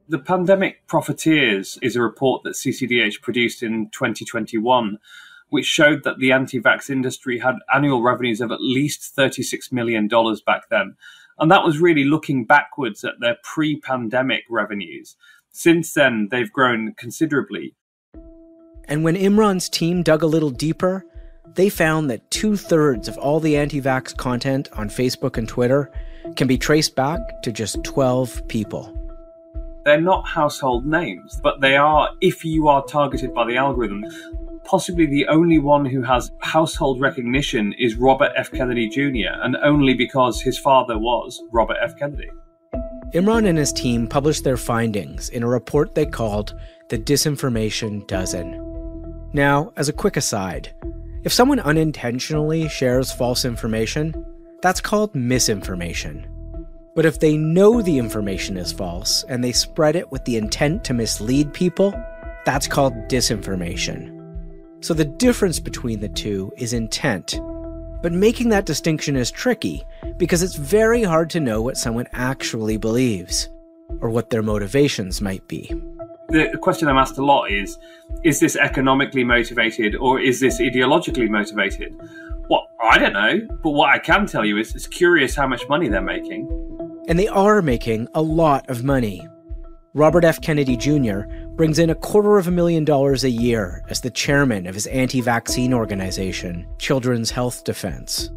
The 0.07 0.19
Pandemic 0.19 0.85
Profiteers 0.85 1.79
is 1.81 1.95
a 1.95 2.01
report 2.01 2.43
that 2.43 2.53
CCDH 2.53 3.21
produced 3.21 3.63
in 3.63 3.89
2021, 3.89 4.99
which 5.49 5.65
showed 5.65 6.03
that 6.03 6.17
the 6.19 6.31
anti 6.31 6.59
vax 6.59 6.89
industry 6.89 7.39
had 7.39 7.55
annual 7.73 8.01
revenues 8.01 8.41
of 8.41 8.51
at 8.51 8.61
least 8.61 9.15
$36 9.15 9.71
million 9.71 10.07
back 10.45 10.63
then. 10.69 10.95
And 11.37 11.51
that 11.51 11.63
was 11.63 11.79
really 11.79 12.05
looking 12.05 12.45
backwards 12.45 13.03
at 13.03 13.19
their 13.19 13.37
pre 13.43 13.79
pandemic 13.79 14.43
revenues. 14.49 15.15
Since 15.51 15.93
then, 15.93 16.29
they've 16.31 16.51
grown 16.51 16.93
considerably. 16.97 17.75
And 18.87 19.03
when 19.03 19.15
Imran's 19.15 19.69
team 19.69 20.03
dug 20.03 20.21
a 20.21 20.27
little 20.27 20.49
deeper, 20.49 21.05
they 21.55 21.69
found 21.69 22.09
that 22.09 22.29
two 22.31 22.57
thirds 22.57 23.07
of 23.07 23.17
all 23.17 23.39
the 23.39 23.57
anti 23.57 23.81
vax 23.81 24.15
content 24.15 24.69
on 24.73 24.89
Facebook 24.89 25.37
and 25.37 25.47
Twitter 25.47 25.91
can 26.35 26.47
be 26.47 26.57
traced 26.57 26.95
back 26.95 27.19
to 27.43 27.51
just 27.51 27.83
12 27.83 28.47
people. 28.47 28.93
They're 29.85 30.01
not 30.01 30.27
household 30.27 30.85
names, 30.85 31.39
but 31.43 31.61
they 31.61 31.77
are, 31.77 32.09
if 32.19 32.43
you 32.43 32.67
are 32.67 32.83
targeted 32.85 33.33
by 33.33 33.45
the 33.45 33.57
algorithm, 33.57 34.03
possibly 34.65 35.05
the 35.05 35.27
only 35.27 35.59
one 35.59 35.85
who 35.85 36.01
has 36.01 36.31
household 36.39 36.99
recognition 36.99 37.73
is 37.77 37.95
Robert 37.95 38.31
F. 38.35 38.51
Kennedy 38.51 38.89
Jr., 38.89 39.33
and 39.41 39.55
only 39.63 39.93
because 39.93 40.41
his 40.41 40.57
father 40.57 40.97
was 40.97 41.41
Robert 41.51 41.77
F. 41.81 41.97
Kennedy. 41.97 42.29
Imran 43.13 43.47
and 43.47 43.57
his 43.57 43.71
team 43.71 44.07
published 44.07 44.43
their 44.43 44.57
findings 44.57 45.29
in 45.29 45.43
a 45.43 45.47
report 45.47 45.95
they 45.95 46.05
called 46.05 46.59
the 46.89 46.97
Disinformation 46.97 48.05
Dozen. 48.07 48.61
Now, 49.33 49.71
as 49.77 49.87
a 49.87 49.93
quick 49.93 50.17
aside, 50.17 50.73
if 51.23 51.31
someone 51.31 51.59
unintentionally 51.59 52.67
shares 52.67 53.11
false 53.11 53.45
information, 53.45 54.13
that's 54.61 54.81
called 54.81 55.13
misinformation. 55.15 56.27
But 56.95 57.05
if 57.05 57.19
they 57.19 57.37
know 57.37 57.81
the 57.81 57.97
information 57.97 58.57
is 58.57 58.71
false 58.71 59.23
and 59.27 59.43
they 59.43 59.51
spread 59.51 59.95
it 59.95 60.11
with 60.11 60.23
the 60.25 60.37
intent 60.37 60.83
to 60.85 60.93
mislead 60.93 61.53
people, 61.53 61.93
that's 62.45 62.67
called 62.67 62.93
disinformation. 63.09 64.14
So 64.85 64.93
the 64.93 65.03
difference 65.03 65.59
between 65.59 65.99
the 65.99 66.09
two 66.09 66.53
is 66.57 66.71
intent. 66.71 67.41
But 68.03 68.11
making 68.11 68.49
that 68.49 68.67
distinction 68.67 69.15
is 69.15 69.31
tricky 69.31 69.83
because 70.17 70.43
it's 70.43 70.53
very 70.53 71.01
hard 71.01 71.31
to 71.31 71.39
know 71.39 71.59
what 71.59 71.75
someone 71.75 72.05
actually 72.13 72.77
believes 72.77 73.49
or 73.99 74.11
what 74.11 74.29
their 74.29 74.43
motivations 74.43 75.21
might 75.21 75.47
be. 75.47 75.73
The 76.29 76.55
question 76.61 76.87
I'm 76.87 76.97
asked 76.97 77.17
a 77.17 77.25
lot 77.25 77.49
is 77.49 77.79
is 78.23 78.39
this 78.39 78.55
economically 78.55 79.23
motivated 79.23 79.95
or 79.95 80.19
is 80.19 80.39
this 80.39 80.61
ideologically 80.61 81.29
motivated? 81.29 81.99
Well, 82.47 82.67
I 82.79 82.99
don't 82.99 83.13
know, 83.13 83.41
but 83.63 83.71
what 83.71 83.89
I 83.89 83.97
can 83.97 84.27
tell 84.27 84.45
you 84.45 84.59
is 84.59 84.75
it's 84.75 84.85
curious 84.85 85.33
how 85.33 85.47
much 85.47 85.67
money 85.67 85.89
they're 85.89 85.99
making. 86.03 86.47
And 87.07 87.17
they 87.17 87.27
are 87.27 87.63
making 87.63 88.07
a 88.13 88.21
lot 88.21 88.69
of 88.69 88.83
money. 88.83 89.27
Robert 89.95 90.25
F. 90.25 90.41
Kennedy 90.41 90.77
Jr. 90.77 91.21
brings 91.55 91.79
in 91.79 91.89
a 91.89 91.95
quarter 91.95 92.37
of 92.37 92.47
a 92.47 92.51
million 92.51 92.83
dollars 92.83 93.23
a 93.23 93.29
year 93.29 93.83
as 93.89 94.01
the 94.01 94.09
chairman 94.09 94.67
of 94.67 94.75
his 94.75 94.87
anti 94.87 95.21
vaccine 95.21 95.73
organization, 95.73 96.67
Children's 96.79 97.31
Health 97.31 97.63
Defense. 97.63 98.29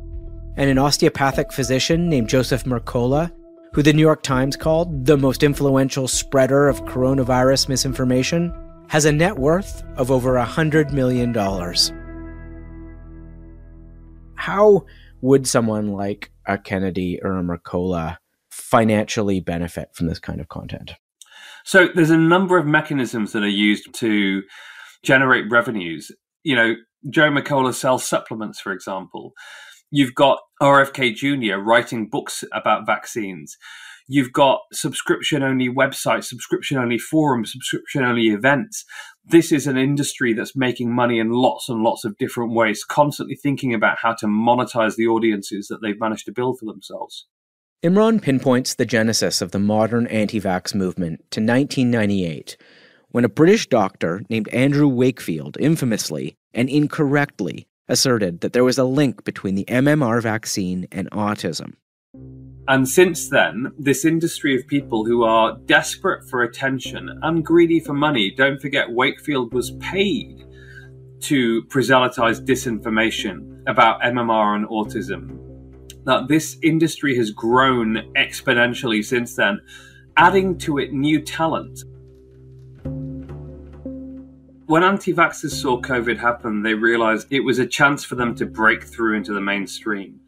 And 0.57 0.71
an 0.71 0.79
osteopathic 0.79 1.53
physician 1.53 2.09
named 2.09 2.29
Joseph 2.29 2.65
Mercola, 2.65 3.33
who 3.73 3.83
the 3.83 3.93
New 3.93 4.03
York 4.03 4.23
Times 4.23 4.57
called 4.57 5.05
the 5.05 5.17
most 5.17 5.43
influential 5.43 6.09
spreader 6.09 6.69
of 6.69 6.85
coronavirus 6.85 7.69
misinformation, 7.69 8.53
has 8.89 9.05
a 9.05 9.13
net 9.13 9.37
worth 9.37 9.83
of 9.97 10.11
over 10.11 10.37
a 10.37 10.47
$100 10.47 10.93
million. 10.93 11.35
How 14.35 14.87
would 15.21 15.47
someone 15.47 15.93
like 15.93 16.33
a 16.47 16.57
Kennedy 16.57 17.21
or 17.23 17.37
a 17.39 17.43
Mercola 17.43 18.19
financially 18.51 19.41
benefit 19.41 19.91
from 19.95 20.07
this 20.07 20.19
kind 20.19 20.41
of 20.41 20.49
content? 20.49 20.93
So 21.69 21.87
there's 21.95 22.09
a 22.09 22.17
number 22.17 22.57
of 22.57 22.65
mechanisms 22.65 23.33
that 23.33 23.43
are 23.43 23.47
used 23.47 23.93
to 23.97 24.43
generate 25.05 25.51
revenues. 25.51 26.11
You 26.43 26.57
know, 26.57 26.75
Joe 27.11 27.29
Mercola 27.29 27.75
sells 27.75 28.07
supplements, 28.07 28.59
for 28.59 28.73
example. 28.73 29.33
You've 29.91 30.15
got 30.15 30.39
RFK 30.63 31.15
Jr. 31.15 31.59
writing 31.59 32.09
books 32.09 32.43
about 32.55 32.87
vaccines. 32.87 33.59
You've 34.07 34.33
got 34.33 34.61
subscription 34.73 35.43
only 35.43 35.69
websites, 35.69 36.25
subscription 36.25 36.79
only 36.79 36.97
forums, 36.97 37.53
subscription 37.53 38.03
only 38.03 38.29
events. 38.29 38.87
This 39.27 39.53
is 39.53 39.67
an 39.67 39.77
industry 39.77 40.33
that's 40.33 40.57
making 40.57 40.95
money 40.95 41.19
in 41.19 41.33
lots 41.33 41.69
and 41.69 41.83
lots 41.83 42.03
of 42.03 42.17
different 42.17 42.55
ways, 42.55 42.83
constantly 42.83 43.37
thinking 43.37 43.75
about 43.75 43.99
how 44.01 44.15
to 44.21 44.27
monetize 44.27 44.97
the 44.97 45.07
audiences 45.07 45.67
that 45.69 45.83
they've 45.83 46.01
managed 46.01 46.25
to 46.25 46.33
build 46.33 46.59
for 46.59 46.65
themselves. 46.65 47.27
Imran 47.85 48.21
pinpoints 48.21 48.75
the 48.75 48.85
genesis 48.85 49.41
of 49.41 49.53
the 49.53 49.61
modern 49.61 50.09
anti 50.09 50.41
vax 50.41 50.75
movement 50.75 51.21
to 51.31 51.39
1998, 51.39 52.57
when 53.11 53.25
a 53.25 53.29
British 53.29 53.69
doctor 53.69 54.21
named 54.29 54.49
Andrew 54.49 54.89
Wakefield 54.89 55.57
infamously 55.61 56.37
and 56.53 56.69
incorrectly 56.69 57.69
asserted 57.87 58.41
that 58.41 58.53
there 58.53 58.65
was 58.65 58.79
a 58.79 58.85
link 58.85 59.23
between 59.23 59.55
the 59.55 59.65
MMR 59.67 60.21
vaccine 60.21 60.89
and 60.91 61.09
autism. 61.13 61.75
And 62.67 62.89
since 62.89 63.29
then, 63.29 63.71
this 63.79 64.05
industry 64.05 64.57
of 64.57 64.67
people 64.67 65.05
who 65.05 65.23
are 65.23 65.57
desperate 65.67 66.29
for 66.29 66.43
attention 66.43 67.09
and 67.23 67.45
greedy 67.45 67.79
for 67.79 67.95
money, 67.95 68.35
don't 68.37 68.61
forget 68.61 68.91
Wakefield 68.91 69.55
was 69.55 69.71
paid 69.79 70.45
to 71.21 71.63
proselytize 71.67 72.41
disinformation 72.41 73.63
about 73.69 74.01
MMR 74.01 74.57
and 74.57 74.67
autism 74.67 75.48
that 76.09 76.27
this 76.27 76.57
industry 76.63 77.15
has 77.15 77.31
grown 77.31 77.97
exponentially 78.17 79.05
since 79.05 79.37
then, 79.37 79.61
adding 80.17 80.57
to 80.57 80.79
it 80.79 80.91
new 80.91 81.21
talent. 81.21 81.81
When 84.65 84.83
anti 84.83 85.13
vaxxers 85.13 85.51
saw 85.51 85.79
COVID 85.79 86.17
happen, 86.17 86.63
they 86.63 86.73
realized 86.73 87.27
it 87.31 87.41
was 87.41 87.59
a 87.59 87.67
chance 87.67 88.05
for 88.05 88.15
them 88.15 88.35
to 88.37 88.47
break 88.47 88.85
through 88.85 89.19
into 89.19 89.35
the 89.35 89.43
mainstream. 89.43 90.19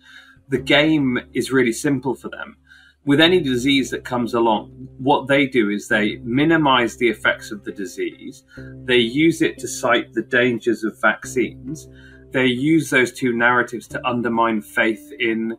The 0.50 0.58
game 0.58 1.18
is 1.32 1.50
really 1.50 1.72
simple 1.72 2.14
for 2.14 2.28
them. 2.28 2.58
With 3.06 3.18
any 3.22 3.40
disease 3.40 3.88
that 3.88 4.04
comes 4.04 4.34
along, 4.34 4.86
what 4.98 5.28
they 5.28 5.46
do 5.46 5.70
is 5.70 5.88
they 5.88 6.18
minimize 6.18 6.98
the 6.98 7.08
effects 7.08 7.52
of 7.52 7.64
the 7.64 7.72
disease, 7.72 8.44
they 8.84 8.98
use 8.98 9.40
it 9.40 9.56
to 9.60 9.66
cite 9.66 10.12
the 10.12 10.24
dangers 10.24 10.84
of 10.84 11.00
vaccines, 11.00 11.88
they 12.32 12.44
use 12.44 12.90
those 12.90 13.12
two 13.12 13.32
narratives 13.32 13.88
to 13.88 14.06
undermine 14.06 14.60
faith 14.60 15.10
in 15.18 15.56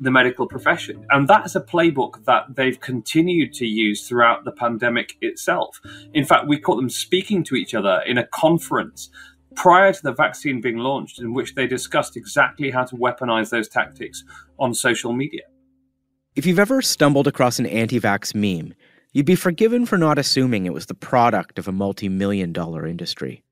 the 0.00 0.10
medical 0.10 0.46
profession. 0.46 1.06
And 1.10 1.28
that's 1.28 1.54
a 1.54 1.60
playbook 1.60 2.24
that 2.24 2.54
they've 2.54 2.80
continued 2.80 3.52
to 3.54 3.66
use 3.66 4.06
throughout 4.06 4.44
the 4.44 4.52
pandemic 4.52 5.16
itself. 5.20 5.80
In 6.12 6.24
fact, 6.24 6.48
we 6.48 6.58
caught 6.58 6.76
them 6.76 6.90
speaking 6.90 7.44
to 7.44 7.54
each 7.54 7.74
other 7.74 8.02
in 8.06 8.18
a 8.18 8.26
conference 8.26 9.10
prior 9.54 9.92
to 9.92 10.02
the 10.02 10.12
vaccine 10.12 10.60
being 10.60 10.78
launched, 10.78 11.20
in 11.20 11.32
which 11.32 11.54
they 11.54 11.66
discussed 11.66 12.16
exactly 12.16 12.70
how 12.70 12.84
to 12.84 12.96
weaponize 12.96 13.50
those 13.50 13.68
tactics 13.68 14.24
on 14.58 14.74
social 14.74 15.12
media. 15.12 15.42
If 16.34 16.46
you've 16.46 16.58
ever 16.58 16.82
stumbled 16.82 17.28
across 17.28 17.60
an 17.60 17.66
anti 17.66 18.00
vax 18.00 18.34
meme, 18.34 18.74
you'd 19.12 19.26
be 19.26 19.36
forgiven 19.36 19.86
for 19.86 19.96
not 19.96 20.18
assuming 20.18 20.66
it 20.66 20.72
was 20.72 20.86
the 20.86 20.94
product 20.94 21.58
of 21.58 21.68
a 21.68 21.72
multi 21.72 22.08
million 22.08 22.52
dollar 22.52 22.86
industry. 22.86 23.44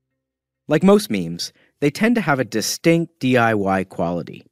Like 0.67 0.83
most 0.83 1.09
memes, 1.09 1.53
they 1.79 1.89
tend 1.89 2.15
to 2.15 2.21
have 2.21 2.39
a 2.39 2.45
distinct 2.45 3.19
DIY 3.21 3.89
quality. 3.89 4.45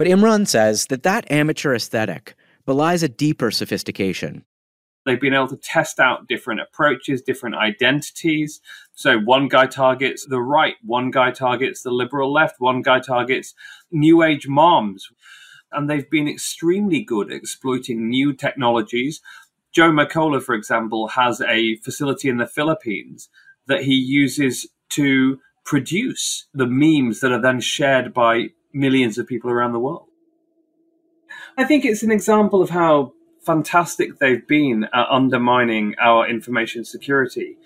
But 0.00 0.06
Imran 0.06 0.48
says 0.48 0.86
that 0.86 1.02
that 1.02 1.30
amateur 1.30 1.74
aesthetic 1.74 2.34
belies 2.64 3.02
a 3.02 3.08
deeper 3.10 3.50
sophistication. 3.50 4.46
They've 5.04 5.20
been 5.20 5.34
able 5.34 5.48
to 5.48 5.58
test 5.58 6.00
out 6.00 6.26
different 6.26 6.62
approaches, 6.62 7.20
different 7.20 7.56
identities. 7.56 8.62
So 8.94 9.18
one 9.18 9.48
guy 9.48 9.66
targets 9.66 10.24
the 10.24 10.40
right, 10.40 10.76
one 10.82 11.10
guy 11.10 11.32
targets 11.32 11.82
the 11.82 11.90
liberal 11.90 12.32
left, 12.32 12.54
one 12.60 12.80
guy 12.80 13.00
targets 13.00 13.52
new 13.90 14.22
age 14.22 14.48
moms. 14.48 15.06
And 15.70 15.90
they've 15.90 16.08
been 16.08 16.28
extremely 16.28 17.02
good 17.02 17.30
at 17.30 17.36
exploiting 17.36 18.08
new 18.08 18.32
technologies. 18.32 19.20
Joe 19.70 19.90
Mercola, 19.90 20.42
for 20.42 20.54
example, 20.54 21.08
has 21.08 21.42
a 21.42 21.76
facility 21.84 22.30
in 22.30 22.38
the 22.38 22.46
Philippines 22.46 23.28
that 23.66 23.82
he 23.82 23.96
uses 23.96 24.66
to 24.92 25.40
produce 25.66 26.46
the 26.54 26.66
memes 26.66 27.20
that 27.20 27.32
are 27.32 27.42
then 27.42 27.60
shared 27.60 28.14
by 28.14 28.48
millions 28.72 29.18
of 29.18 29.26
people 29.26 29.50
around 29.50 29.72
the 29.72 29.78
world. 29.78 30.06
I 31.56 31.64
think 31.64 31.84
it's 31.84 32.02
an 32.02 32.10
example 32.10 32.62
of 32.62 32.70
how 32.70 33.12
fantastic 33.40 34.18
they've 34.18 34.46
been 34.46 34.84
at 34.92 35.06
undermining 35.10 35.94
our 36.00 36.28
information 36.28 36.84
security. 36.84 37.56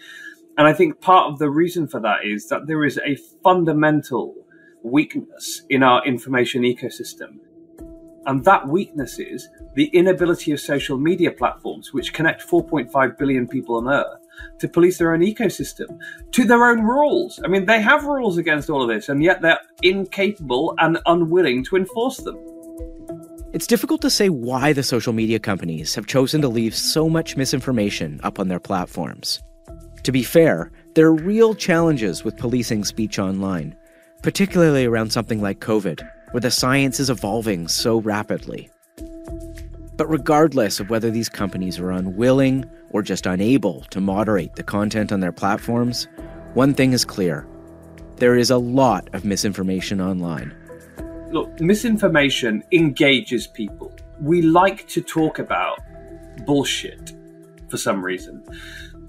And 0.57 0.67
I 0.69 0.73
think 0.73 1.01
part 1.01 1.31
of 1.33 1.39
the 1.39 1.51
reason 1.51 1.89
for 1.89 2.01
that 2.01 2.25
is 2.25 2.49
that 2.49 2.67
there 2.67 2.85
is 2.85 2.99
a 3.05 3.17
fundamental 3.43 4.35
weakness 4.83 5.63
in 5.69 5.83
our 5.83 6.05
information 6.07 6.63
ecosystem. 6.63 7.39
And 8.27 8.45
that 8.45 8.69
weakness 8.69 9.19
is 9.19 9.49
the 9.75 9.87
inability 9.87 10.53
of 10.53 10.61
social 10.61 10.97
media 10.97 11.31
platforms, 11.31 11.93
which 11.93 12.13
connect 12.13 12.49
4.5 12.49 13.19
billion 13.19 13.49
people 13.49 13.77
on 13.77 13.89
Earth, 13.89 14.24
to 14.59 14.69
police 14.69 14.99
their 14.99 15.13
own 15.13 15.21
ecosystem, 15.21 15.99
to 16.33 16.45
their 16.45 16.65
own 16.65 16.83
rules. 16.83 17.41
I 17.45 17.49
mean, 17.49 17.67
they 17.67 17.81
have 17.81 18.05
rules 18.05 18.39
against 18.39 18.71
all 18.71 18.83
of 18.83 18.89
this, 18.89 19.09
and 19.09 19.23
yet 19.23 19.43
they're 19.43 19.61
incapable 19.83 20.75
and 20.79 20.99
unwilling 21.07 21.65
to 21.65 21.77
enforce 21.77 22.19
them. 22.19 22.39
It's 23.53 23.69
difficult 23.69 24.03
to 24.03 24.11
say 24.11 24.31
why 24.31 24.73
the 24.73 24.83
social 24.83 25.13
media 25.13 25.39
companies 25.39 25.95
have 25.95 26.07
chosen 26.07 26.41
to 26.43 26.49
leave 26.49 26.75
so 26.75 27.09
much 27.09 27.37
misinformation 27.37 28.21
up 28.25 28.41
on 28.41 28.49
their 28.49 28.59
platforms. 28.59 29.43
To 30.03 30.11
be 30.11 30.25
fair, 30.25 30.73
there 30.95 31.07
are 31.07 31.15
real 31.15 31.55
challenges 31.55 32.25
with 32.25 32.37
policing 32.37 32.85
speech 32.85 33.19
online, 33.19 33.77
particularly 34.23 34.87
around 34.87 35.11
something 35.13 35.41
like 35.41 35.61
COVID, 35.61 36.03
where 36.33 36.41
the 36.41 36.51
science 36.51 36.99
is 36.99 37.11
evolving 37.11 37.69
so 37.69 38.01
rapidly. 38.01 38.71
But 39.97 40.09
regardless 40.09 40.81
of 40.81 40.91
whether 40.91 41.11
these 41.11 41.29
companies 41.29 41.79
are 41.79 41.93
unwilling 41.93 42.65
or 42.95 43.03
just 43.03 43.27
unable 43.27 43.81
to 43.91 44.01
moderate 44.01 44.55
the 44.55 44.63
content 44.63 45.11
on 45.11 45.19
their 45.19 45.33
platforms, 45.33 46.07
one 46.55 46.73
thing 46.73 46.93
is 46.93 47.05
clear 47.05 47.45
there 48.19 48.37
is 48.37 48.51
a 48.51 48.57
lot 48.57 49.13
of 49.13 49.25
misinformation 49.25 50.01
online. 50.01 50.55
Look, 51.33 51.61
misinformation 51.61 52.63
engages 52.71 53.49
people. 53.49 53.93
We 54.21 54.43
like 54.43 54.87
to 54.89 55.03
talk 55.03 55.41
about 55.41 55.81
bullshit 56.47 57.13
for 57.69 57.77
some 57.77 58.05
reason 58.05 58.45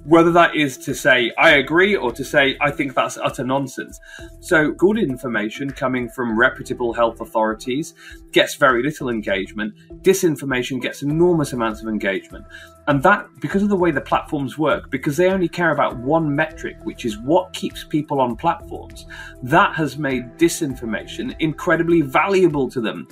whether 0.05 0.31
that 0.31 0.55
is 0.55 0.77
to 0.77 0.93
say 0.93 1.31
I 1.37 1.51
agree 1.55 1.95
or 1.95 2.11
to 2.11 2.23
say 2.23 2.57
I 2.61 2.71
think 2.71 2.93
that's 2.93 3.17
utter 3.17 3.43
nonsense. 3.43 3.99
So, 4.39 4.71
good 4.71 4.97
information 4.97 5.69
coming 5.69 6.09
from 6.09 6.37
reputable 6.37 6.93
health 6.93 7.21
authorities 7.21 7.95
gets 8.31 8.55
very 8.55 8.83
little 8.83 9.09
engagement. 9.09 9.73
Disinformation 10.03 10.81
gets 10.81 11.01
enormous 11.01 11.53
amounts 11.53 11.81
of 11.81 11.87
engagement. 11.87 12.45
And 12.87 13.01
that, 13.01 13.27
because 13.39 13.63
of 13.63 13.69
the 13.69 13.75
way 13.75 13.89
the 13.89 14.01
platforms 14.01 14.59
work, 14.59 14.91
because 14.91 15.17
they 15.17 15.31
only 15.31 15.47
care 15.47 15.71
about 15.71 15.97
one 15.97 16.35
metric, 16.35 16.77
which 16.83 17.03
is 17.03 17.17
what 17.17 17.51
keeps 17.53 17.83
people 17.83 18.21
on 18.21 18.35
platforms, 18.35 19.07
that 19.41 19.73
has 19.73 19.97
made 19.97 20.37
disinformation 20.37 21.35
incredibly 21.39 22.01
valuable 22.01 22.69
to 22.69 22.79
them 22.79 23.07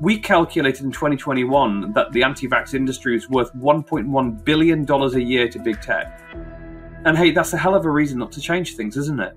we 0.00 0.18
calculated 0.18 0.84
in 0.84 0.92
2021 0.92 1.92
that 1.92 2.12
the 2.12 2.22
anti 2.22 2.46
vax 2.46 2.74
industry 2.74 3.16
is 3.16 3.28
worth 3.28 3.52
$1.1 3.54 4.44
billion 4.44 4.90
a 4.90 5.18
year 5.18 5.48
to 5.48 5.58
big 5.58 5.80
tech. 5.80 6.20
And 7.04 7.16
hey, 7.16 7.32
that's 7.32 7.52
a 7.52 7.56
hell 7.56 7.74
of 7.74 7.84
a 7.84 7.90
reason 7.90 8.18
not 8.18 8.32
to 8.32 8.40
change 8.40 8.76
things, 8.76 8.96
isn't 8.96 9.20
it? 9.20 9.36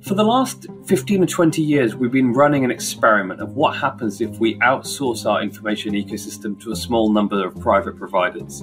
For 0.00 0.14
the 0.14 0.24
last 0.24 0.66
15 0.86 1.22
or 1.22 1.26
20 1.26 1.62
years, 1.62 1.96
we've 1.96 2.12
been 2.12 2.32
running 2.34 2.62
an 2.64 2.70
experiment 2.70 3.40
of 3.40 3.54
what 3.54 3.74
happens 3.76 4.20
if 4.20 4.38
we 4.38 4.58
outsource 4.58 5.24
our 5.24 5.42
information 5.42 5.94
ecosystem 5.94 6.60
to 6.62 6.72
a 6.72 6.76
small 6.76 7.10
number 7.10 7.46
of 7.46 7.58
private 7.58 7.96
providers 7.96 8.62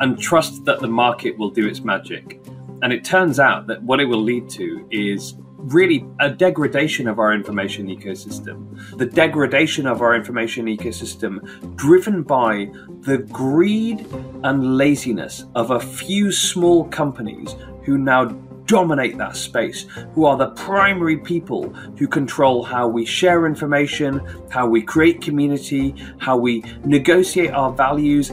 and 0.00 0.18
trust 0.20 0.64
that 0.64 0.78
the 0.78 0.86
market 0.86 1.36
will 1.36 1.50
do 1.50 1.66
its 1.66 1.80
magic. 1.80 2.40
And 2.82 2.92
it 2.92 3.04
turns 3.04 3.40
out 3.40 3.66
that 3.66 3.82
what 3.82 3.98
it 3.98 4.04
will 4.04 4.22
lead 4.22 4.48
to 4.50 4.86
is 4.92 5.34
really 5.68 6.06
a 6.20 6.30
degradation 6.30 7.08
of 7.08 7.18
our 7.18 7.32
information 7.32 7.86
ecosystem. 7.86 8.76
The 8.96 9.06
degradation 9.06 9.86
of 9.86 10.02
our 10.02 10.14
information 10.14 10.66
ecosystem 10.66 11.76
driven 11.76 12.22
by 12.22 12.70
the 13.00 13.18
greed 13.18 14.06
and 14.44 14.76
laziness 14.76 15.44
of 15.54 15.70
a 15.70 15.80
few 15.80 16.32
small 16.32 16.84
companies 16.88 17.54
who 17.84 17.98
now 17.98 18.26
dominate 18.66 19.16
that 19.16 19.34
space, 19.34 19.86
who 20.12 20.26
are 20.26 20.36
the 20.36 20.50
primary 20.50 21.16
people 21.16 21.70
who 21.98 22.06
control 22.06 22.62
how 22.62 22.86
we 22.86 23.04
share 23.04 23.46
information, 23.46 24.20
how 24.50 24.66
we 24.66 24.82
create 24.82 25.22
community, 25.22 25.94
how 26.18 26.36
we 26.36 26.62
negotiate 26.84 27.50
our 27.50 27.72
values, 27.72 28.30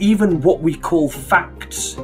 even 0.00 0.40
what 0.42 0.60
we 0.60 0.74
call 0.74 1.08
facts. 1.08 1.96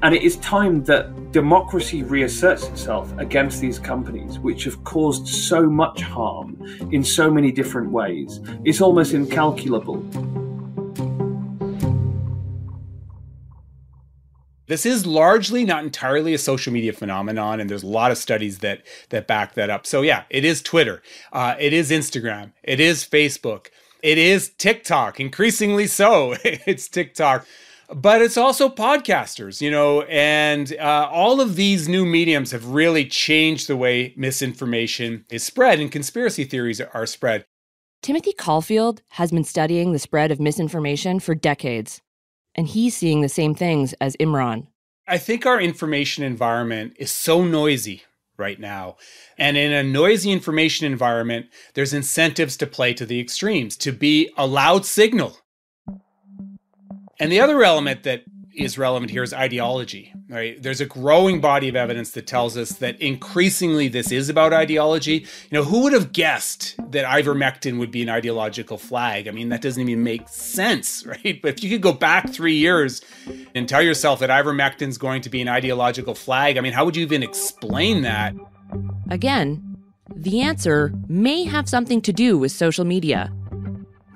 And 0.00 0.14
it 0.14 0.22
is 0.22 0.36
time 0.36 0.84
that 0.84 1.32
democracy 1.32 2.04
reasserts 2.04 2.68
itself 2.68 3.12
against 3.18 3.60
these 3.60 3.80
companies, 3.80 4.38
which 4.38 4.62
have 4.62 4.84
caused 4.84 5.26
so 5.26 5.68
much 5.68 6.02
harm 6.02 6.56
in 6.92 7.02
so 7.02 7.28
many 7.28 7.50
different 7.50 7.90
ways. 7.90 8.40
It's 8.64 8.80
almost 8.80 9.12
incalculable. 9.12 9.96
This 14.68 14.86
is 14.86 15.04
largely 15.04 15.64
not 15.64 15.82
entirely 15.82 16.32
a 16.32 16.38
social 16.38 16.72
media 16.72 16.92
phenomenon, 16.92 17.58
and 17.58 17.68
there's 17.68 17.82
a 17.82 17.88
lot 17.88 18.12
of 18.12 18.18
studies 18.18 18.58
that 18.58 18.86
that 19.08 19.26
back 19.26 19.54
that 19.54 19.68
up. 19.68 19.84
So 19.84 20.02
yeah, 20.02 20.24
it 20.30 20.44
is 20.44 20.62
Twitter, 20.62 21.02
uh, 21.32 21.56
it 21.58 21.72
is 21.72 21.90
Instagram, 21.90 22.52
it 22.62 22.78
is 22.78 23.04
Facebook, 23.04 23.68
it 24.02 24.18
is 24.18 24.50
TikTok. 24.50 25.18
Increasingly 25.18 25.88
so, 25.88 26.36
it's 26.44 26.86
TikTok 26.86 27.46
but 27.94 28.20
it's 28.20 28.36
also 28.36 28.68
podcasters, 28.68 29.60
you 29.60 29.70
know, 29.70 30.02
and 30.02 30.74
uh, 30.78 31.08
all 31.10 31.40
of 31.40 31.56
these 31.56 31.88
new 31.88 32.04
mediums 32.04 32.50
have 32.50 32.66
really 32.66 33.04
changed 33.04 33.66
the 33.68 33.76
way 33.76 34.12
misinformation 34.16 35.24
is 35.30 35.44
spread 35.44 35.80
and 35.80 35.90
conspiracy 35.90 36.44
theories 36.44 36.80
are 36.80 37.06
spread. 37.06 37.44
Timothy 38.02 38.32
Caulfield 38.32 39.02
has 39.10 39.30
been 39.30 39.44
studying 39.44 39.92
the 39.92 39.98
spread 39.98 40.30
of 40.30 40.38
misinformation 40.38 41.18
for 41.18 41.34
decades, 41.34 42.00
and 42.54 42.68
he's 42.68 42.96
seeing 42.96 43.22
the 43.22 43.28
same 43.28 43.54
things 43.54 43.92
as 44.00 44.16
Imran. 44.16 44.66
I 45.06 45.18
think 45.18 45.46
our 45.46 45.60
information 45.60 46.22
environment 46.22 46.94
is 46.98 47.10
so 47.10 47.42
noisy 47.42 48.02
right 48.36 48.60
now. 48.60 48.96
And 49.36 49.56
in 49.56 49.72
a 49.72 49.82
noisy 49.82 50.30
information 50.30 50.86
environment, 50.86 51.46
there's 51.74 51.92
incentives 51.92 52.56
to 52.58 52.66
play 52.66 52.94
to 52.94 53.04
the 53.04 53.18
extremes, 53.18 53.76
to 53.78 53.90
be 53.90 54.30
a 54.36 54.46
loud 54.46 54.86
signal, 54.86 55.38
and 57.20 57.32
the 57.32 57.40
other 57.40 57.62
element 57.62 58.04
that 58.04 58.24
is 58.58 58.76
relevant 58.76 59.10
here 59.10 59.22
is 59.22 59.32
ideology. 59.32 60.12
Right? 60.28 60.62
There's 60.62 60.80
a 60.80 60.86
growing 60.86 61.40
body 61.40 61.68
of 61.68 61.76
evidence 61.76 62.10
that 62.10 62.26
tells 62.26 62.56
us 62.56 62.72
that 62.72 63.00
increasingly 63.00 63.88
this 63.88 64.12
is 64.12 64.28
about 64.28 64.52
ideology. 64.52 65.26
You 65.50 65.58
know, 65.58 65.64
who 65.64 65.84
would 65.84 65.92
have 65.92 66.12
guessed 66.12 66.74
that 66.90 67.06
ivermectin 67.06 67.78
would 67.78 67.90
be 67.90 68.02
an 68.02 68.10
ideological 68.10 68.76
flag? 68.76 69.26
I 69.26 69.30
mean, 69.30 69.48
that 69.48 69.62
doesn't 69.62 69.88
even 69.88 70.02
make 70.02 70.28
sense, 70.28 71.06
right? 71.24 71.40
But 71.40 71.54
if 71.54 71.64
you 71.64 71.70
could 71.70 71.80
go 71.80 71.92
back 71.92 72.30
three 72.30 72.56
years 72.56 73.00
and 73.54 73.68
tell 73.68 73.82
yourself 73.82 74.20
that 74.20 74.30
ivermectin 74.30 74.88
is 74.88 74.98
going 74.98 75.22
to 75.22 75.30
be 75.30 75.40
an 75.40 75.48
ideological 75.48 76.14
flag, 76.14 76.58
I 76.58 76.60
mean, 76.60 76.72
how 76.72 76.84
would 76.84 76.96
you 76.96 77.02
even 77.02 77.22
explain 77.22 78.02
that? 78.02 78.34
Again, 79.10 79.78
the 80.14 80.40
answer 80.42 80.92
may 81.08 81.44
have 81.44 81.68
something 81.68 82.02
to 82.02 82.12
do 82.12 82.36
with 82.36 82.52
social 82.52 82.84
media. 82.84 83.32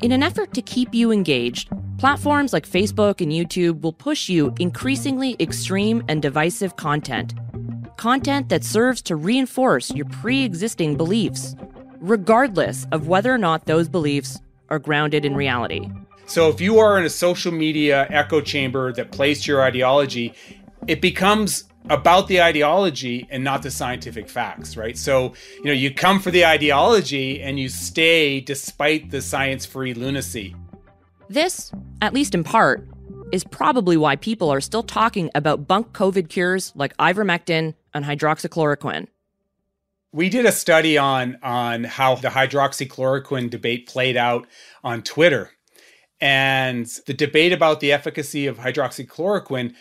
In 0.02 0.12
an 0.12 0.22
effort 0.22 0.52
to 0.54 0.62
keep 0.62 0.92
you 0.92 1.12
engaged, 1.12 1.70
platforms 2.02 2.52
like 2.52 2.68
Facebook 2.68 3.20
and 3.20 3.30
YouTube 3.30 3.80
will 3.80 3.92
push 3.92 4.28
you 4.28 4.52
increasingly 4.58 5.36
extreme 5.38 6.02
and 6.08 6.20
divisive 6.20 6.74
content. 6.74 7.32
Content 7.96 8.48
that 8.48 8.64
serves 8.64 9.00
to 9.00 9.14
reinforce 9.14 9.88
your 9.92 10.06
pre 10.06 10.42
existing 10.42 10.96
beliefs, 10.96 11.54
regardless 12.00 12.88
of 12.90 13.06
whether 13.06 13.32
or 13.32 13.38
not 13.38 13.66
those 13.66 13.88
beliefs 13.88 14.40
are 14.68 14.80
grounded 14.80 15.24
in 15.24 15.36
reality. 15.36 15.88
So, 16.26 16.48
if 16.48 16.60
you 16.60 16.80
are 16.80 16.98
in 16.98 17.04
a 17.04 17.08
social 17.08 17.52
media 17.52 18.08
echo 18.10 18.40
chamber 18.40 18.92
that 18.94 19.12
plays 19.12 19.44
to 19.44 19.52
your 19.52 19.62
ideology, 19.62 20.34
it 20.88 21.00
becomes 21.00 21.62
about 21.88 22.26
the 22.26 22.42
ideology 22.42 23.28
and 23.30 23.44
not 23.44 23.62
the 23.62 23.70
scientific 23.70 24.28
facts, 24.28 24.76
right? 24.76 24.98
So, 24.98 25.34
you 25.58 25.66
know, 25.66 25.72
you 25.72 25.94
come 25.94 26.18
for 26.18 26.32
the 26.32 26.46
ideology 26.46 27.40
and 27.40 27.60
you 27.60 27.68
stay 27.68 28.40
despite 28.40 29.12
the 29.12 29.22
science 29.22 29.64
free 29.64 29.94
lunacy. 29.94 30.56
This, 31.32 31.72
at 32.02 32.12
least 32.12 32.34
in 32.34 32.44
part, 32.44 32.86
is 33.32 33.42
probably 33.42 33.96
why 33.96 34.16
people 34.16 34.52
are 34.52 34.60
still 34.60 34.82
talking 34.82 35.30
about 35.34 35.66
bunk 35.66 35.94
COVID 35.94 36.28
cures 36.28 36.74
like 36.74 36.94
ivermectin 36.98 37.72
and 37.94 38.04
hydroxychloroquine. 38.04 39.06
We 40.12 40.28
did 40.28 40.44
a 40.44 40.52
study 40.52 40.98
on 40.98 41.38
on 41.42 41.84
how 41.84 42.16
the 42.16 42.28
hydroxychloroquine 42.28 43.48
debate 43.48 43.88
played 43.88 44.18
out 44.18 44.46
on 44.84 45.00
Twitter. 45.00 45.52
And 46.20 46.84
the 47.06 47.14
debate 47.14 47.54
about 47.54 47.80
the 47.80 47.92
efficacy 47.92 48.46
of 48.46 48.58
hydroxychloroquine 48.58 49.72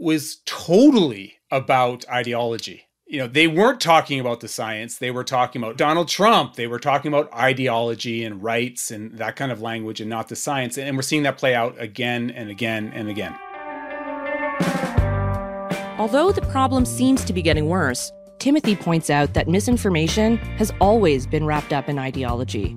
was 0.00 0.38
totally 0.46 1.34
about 1.52 2.04
ideology. 2.08 2.86
You 3.12 3.18
know, 3.18 3.26
they 3.26 3.46
weren't 3.46 3.78
talking 3.78 4.20
about 4.20 4.40
the 4.40 4.48
science. 4.48 4.96
They 4.96 5.10
were 5.10 5.22
talking 5.22 5.62
about 5.62 5.76
Donald 5.76 6.08
Trump. 6.08 6.54
They 6.54 6.66
were 6.66 6.78
talking 6.78 7.12
about 7.12 7.30
ideology 7.34 8.24
and 8.24 8.42
rights 8.42 8.90
and 8.90 9.12
that 9.18 9.36
kind 9.36 9.52
of 9.52 9.60
language 9.60 10.00
and 10.00 10.08
not 10.08 10.30
the 10.30 10.34
science. 10.34 10.78
And 10.78 10.96
we're 10.96 11.02
seeing 11.02 11.22
that 11.24 11.36
play 11.36 11.54
out 11.54 11.78
again 11.78 12.30
and 12.30 12.48
again 12.48 12.90
and 12.94 13.10
again. 13.10 13.38
Although 15.98 16.32
the 16.32 16.40
problem 16.50 16.86
seems 16.86 17.22
to 17.26 17.34
be 17.34 17.42
getting 17.42 17.68
worse, 17.68 18.10
Timothy 18.38 18.74
points 18.74 19.10
out 19.10 19.34
that 19.34 19.46
misinformation 19.46 20.38
has 20.56 20.72
always 20.80 21.26
been 21.26 21.44
wrapped 21.44 21.74
up 21.74 21.90
in 21.90 21.98
ideology. 21.98 22.74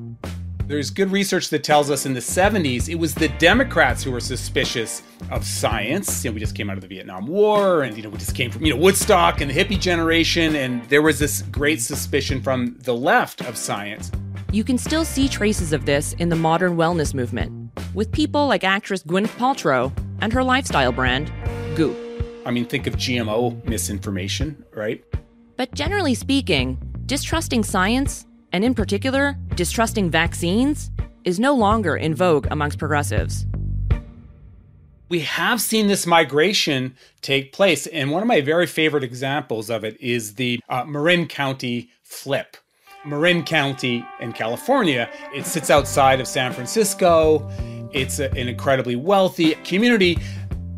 There's 0.68 0.90
good 0.90 1.12
research 1.12 1.50
that 1.50 1.64
tells 1.64 1.92
us 1.92 2.08
in 2.08 2.16
the 2.16 2.20
70s 2.20 2.90
it 2.90 2.96
was 2.96 3.14
the 3.14 3.28
Democrats 3.28 4.04
who 4.04 4.12
were 4.12 4.20
suspicious 4.20 5.04
of 5.30 5.46
science. 5.46 6.26
You 6.26 6.32
know, 6.32 6.34
we 6.34 6.40
just 6.40 6.56
came 6.56 6.72
out 6.72 6.78
of 6.78 6.82
the 6.82 6.88
Vietnam 6.88 7.28
War 7.28 7.84
and 7.84 7.96
you 7.96 8.02
know, 8.02 8.10
we 8.10 8.18
just 8.18 8.34
came 8.34 8.50
from, 8.50 8.66
you 8.66 8.74
know, 8.74 8.80
Woodstock 8.80 9.42
and 9.42 9.52
the 9.52 9.54
hippie 9.54 9.80
generation 9.80 10.56
and 10.56 10.84
there 10.90 11.04
was 11.04 11.20
this 11.20 11.44
great 11.44 11.84
suspicion 11.84 12.42
from 12.42 12.78
the 12.80 12.96
left 12.96 13.42
of 13.42 13.58
science. 13.58 14.12
You 14.52 14.64
can 14.64 14.80
still 14.80 15.06
see 15.06 15.30
traces 15.30 15.72
of 15.72 15.86
this 15.86 16.14
in 16.14 16.30
the 16.30 16.36
modern 16.36 16.78
wellness 16.78 17.14
movement 17.14 17.72
with 17.94 18.12
people 18.12 18.48
like 18.48 18.64
actress 18.64 19.04
Gwyneth 19.04 19.38
Paltrow 19.38 19.96
and 20.22 20.34
her 20.34 20.44
lifestyle 20.44 20.92
brand, 20.92 21.32
Goop. 21.76 21.96
I 22.44 22.50
mean, 22.50 22.66
think 22.66 22.88
of 22.88 22.96
GMO 22.96 23.64
misinformation, 23.66 24.66
right? 24.74 25.04
But 25.58 25.76
generally 25.76 26.16
speaking, 26.16 26.80
distrusting 27.06 27.64
science 27.64 28.26
and 28.56 28.64
in 28.64 28.74
particular, 28.74 29.38
distrusting 29.56 30.10
vaccines, 30.10 30.90
is 31.26 31.42
no 31.42 31.54
longer 31.54 31.98
in 31.98 32.16
vogue 32.16 32.48
amongst 32.50 32.80
progressives. 32.80 33.46
We 35.10 35.20
have 35.20 35.60
seen 35.60 35.88
this 35.88 36.08
migration 36.08 36.96
take 37.20 37.52
place, 37.52 37.86
and 37.86 38.12
one 38.12 38.22
of 38.22 38.30
my 38.30 38.40
very 38.40 38.66
favorite 38.66 39.04
examples 39.04 39.70
of 39.70 39.84
it 39.84 40.00
is 40.00 40.36
the 40.36 40.62
uh, 40.70 40.86
Marin 40.86 41.28
County 41.28 41.90
flip. 42.02 42.56
Marin 43.06 43.44
County 43.44 44.06
in 44.22 44.32
California, 44.32 45.10
it 45.34 45.46
sits 45.46 45.70
outside 45.70 46.22
of 46.22 46.28
San 46.28 46.54
Francisco. 46.54 47.46
It's 47.92 48.20
a, 48.20 48.32
an 48.32 48.48
incredibly 48.48 48.96
wealthy 48.96 49.56
community, 49.66 50.18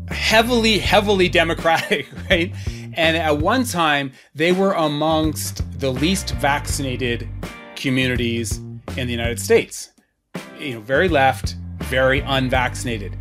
heavily, 0.08 0.80
heavily 0.80 1.28
Democratic, 1.42 2.08
right? 2.28 2.52
And 2.94 3.16
at 3.16 3.38
one 3.38 3.62
time, 3.62 4.10
they 4.34 4.50
were 4.50 4.72
amongst 4.72 5.62
the 5.78 5.92
least 5.92 6.30
vaccinated 6.30 7.28
communities 7.78 8.58
in 8.96 9.06
the 9.06 9.12
United 9.12 9.40
States. 9.40 9.92
You 10.58 10.74
know, 10.74 10.80
very 10.80 11.08
left, 11.08 11.56
very 11.84 12.20
unvaccinated. 12.20 13.16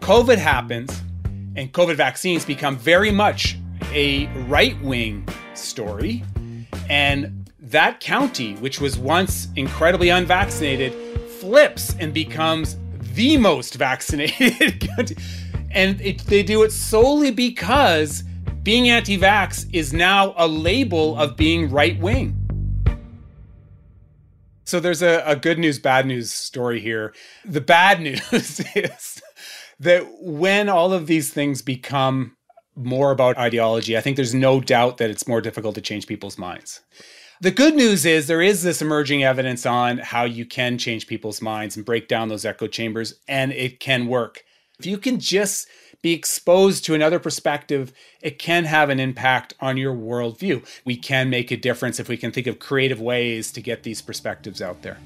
COVID 0.00 0.36
happens, 0.36 1.02
and 1.56 1.72
COVID 1.72 1.96
vaccines 1.96 2.44
become 2.44 2.76
very 2.76 3.10
much 3.10 3.56
a 3.92 4.26
right 4.46 4.80
wing 4.82 5.26
story. 5.54 6.24
And 6.90 7.48
that 7.60 8.00
county, 8.00 8.54
which 8.56 8.80
was 8.80 8.98
once 8.98 9.48
incredibly 9.56 10.10
unvaccinated, 10.10 10.92
flips 11.40 11.94
and 11.98 12.12
becomes 12.12 12.76
the 13.14 13.36
most 13.36 13.74
vaccinated 13.86 14.80
county. 14.80 15.16
And 15.70 16.00
it, 16.00 16.18
they 16.26 16.42
do 16.42 16.62
it 16.62 16.72
solely 16.72 17.30
because 17.30 18.24
being 18.62 18.88
anti 18.88 19.16
vax 19.18 19.66
is 19.72 19.92
now 19.92 20.34
a 20.36 20.46
label 20.46 21.16
of 21.18 21.36
being 21.36 21.70
right 21.70 21.98
wing. 21.98 22.43
So 24.64 24.80
there's 24.80 25.02
a, 25.02 25.22
a 25.26 25.36
good 25.36 25.58
news, 25.58 25.78
bad 25.78 26.06
news 26.06 26.32
story 26.32 26.80
here. 26.80 27.14
The 27.44 27.60
bad 27.60 28.00
news 28.32 28.60
is 28.74 29.22
that 29.80 30.06
when 30.20 30.68
all 30.68 30.92
of 30.92 31.06
these 31.06 31.32
things 31.32 31.62
become 31.62 32.36
more 32.74 33.12
about 33.12 33.38
ideology, 33.38 33.96
I 33.96 34.00
think 34.00 34.16
there's 34.16 34.34
no 34.34 34.60
doubt 34.60 34.96
that 34.98 35.10
it's 35.10 35.28
more 35.28 35.40
difficult 35.40 35.74
to 35.76 35.80
change 35.80 36.06
people's 36.06 36.38
minds. 36.38 36.80
The 37.40 37.50
good 37.50 37.74
news 37.74 38.06
is 38.06 38.26
there 38.26 38.40
is 38.40 38.62
this 38.62 38.80
emerging 38.80 39.24
evidence 39.24 39.66
on 39.66 39.98
how 39.98 40.24
you 40.24 40.46
can 40.46 40.78
change 40.78 41.06
people's 41.06 41.42
minds 41.42 41.76
and 41.76 41.84
break 41.84 42.08
down 42.08 42.28
those 42.28 42.44
echo 42.44 42.66
chambers, 42.66 43.14
and 43.28 43.52
it 43.52 43.80
can 43.80 44.06
work. 44.06 44.44
If 44.78 44.86
you 44.86 44.98
can 44.98 45.20
just 45.20 45.68
be 46.04 46.12
exposed 46.12 46.84
to 46.84 46.92
another 46.92 47.18
perspective, 47.18 47.90
it 48.20 48.38
can 48.38 48.66
have 48.66 48.90
an 48.90 49.00
impact 49.00 49.54
on 49.58 49.78
your 49.78 49.96
worldview. 49.96 50.62
We 50.84 50.98
can 50.98 51.30
make 51.30 51.50
a 51.50 51.56
difference 51.56 51.98
if 51.98 52.10
we 52.10 52.18
can 52.18 52.30
think 52.30 52.46
of 52.46 52.58
creative 52.58 53.00
ways 53.00 53.50
to 53.52 53.62
get 53.62 53.84
these 53.84 54.02
perspectives 54.02 54.60
out 54.60 54.82
there. 54.82 54.98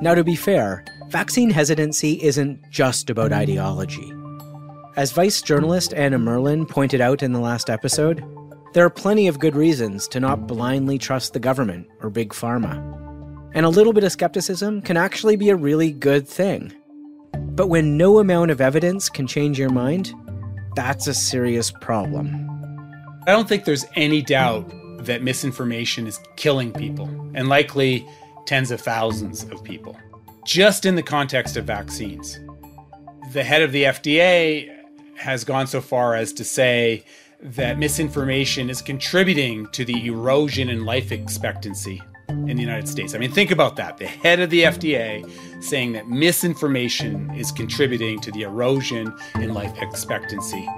Now, 0.00 0.14
to 0.14 0.24
be 0.24 0.34
fair, 0.34 0.82
vaccine 1.10 1.50
hesitancy 1.50 2.18
isn't 2.22 2.70
just 2.70 3.10
about 3.10 3.34
ideology. 3.34 4.14
As 4.96 5.12
Vice 5.12 5.42
journalist 5.42 5.92
Anna 5.92 6.18
Merlan 6.18 6.66
pointed 6.66 7.02
out 7.02 7.22
in 7.22 7.34
the 7.34 7.40
last 7.40 7.68
episode, 7.68 8.24
there 8.72 8.86
are 8.86 8.90
plenty 8.90 9.28
of 9.28 9.38
good 9.38 9.54
reasons 9.54 10.08
to 10.08 10.20
not 10.20 10.46
blindly 10.46 10.96
trust 10.96 11.34
the 11.34 11.38
government 11.38 11.86
or 12.00 12.08
big 12.08 12.30
pharma. 12.30 13.05
And 13.56 13.64
a 13.64 13.70
little 13.70 13.94
bit 13.94 14.04
of 14.04 14.12
skepticism 14.12 14.82
can 14.82 14.98
actually 14.98 15.36
be 15.36 15.48
a 15.48 15.56
really 15.56 15.90
good 15.90 16.28
thing. 16.28 16.74
But 17.32 17.68
when 17.68 17.96
no 17.96 18.18
amount 18.18 18.50
of 18.50 18.60
evidence 18.60 19.08
can 19.08 19.26
change 19.26 19.58
your 19.58 19.70
mind, 19.70 20.12
that's 20.74 21.06
a 21.06 21.14
serious 21.14 21.70
problem. 21.70 22.50
I 23.26 23.32
don't 23.32 23.48
think 23.48 23.64
there's 23.64 23.86
any 23.94 24.20
doubt 24.20 24.70
that 25.06 25.22
misinformation 25.22 26.06
is 26.06 26.20
killing 26.36 26.70
people, 26.70 27.08
and 27.32 27.48
likely 27.48 28.06
tens 28.44 28.70
of 28.70 28.82
thousands 28.82 29.44
of 29.44 29.64
people, 29.64 29.96
just 30.44 30.84
in 30.84 30.94
the 30.94 31.02
context 31.02 31.56
of 31.56 31.64
vaccines. 31.64 32.38
The 33.32 33.42
head 33.42 33.62
of 33.62 33.72
the 33.72 33.84
FDA 33.84 34.70
has 35.16 35.44
gone 35.44 35.66
so 35.66 35.80
far 35.80 36.14
as 36.14 36.34
to 36.34 36.44
say 36.44 37.06
that 37.40 37.78
misinformation 37.78 38.68
is 38.68 38.82
contributing 38.82 39.66
to 39.72 39.86
the 39.86 40.06
erosion 40.06 40.68
in 40.68 40.84
life 40.84 41.10
expectancy 41.10 42.02
in 42.28 42.56
the 42.56 42.62
United 42.62 42.88
States. 42.88 43.14
I 43.14 43.18
mean, 43.18 43.30
think 43.30 43.50
about 43.50 43.76
that. 43.76 43.98
The 43.98 44.06
head 44.06 44.40
of 44.40 44.50
the 44.50 44.62
FDA 44.64 45.28
saying 45.62 45.92
that 45.92 46.08
misinformation 46.08 47.30
is 47.34 47.52
contributing 47.52 48.20
to 48.20 48.32
the 48.32 48.42
erosion 48.42 49.14
in 49.36 49.54
life 49.54 49.72
expectancy. 49.80 50.68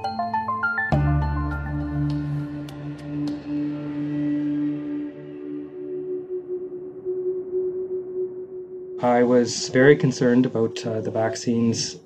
I 9.00 9.22
was 9.22 9.68
very 9.68 9.96
concerned 9.96 10.44
about 10.44 10.84
uh, 10.84 11.00
the 11.00 11.11
vaccines 11.11 11.96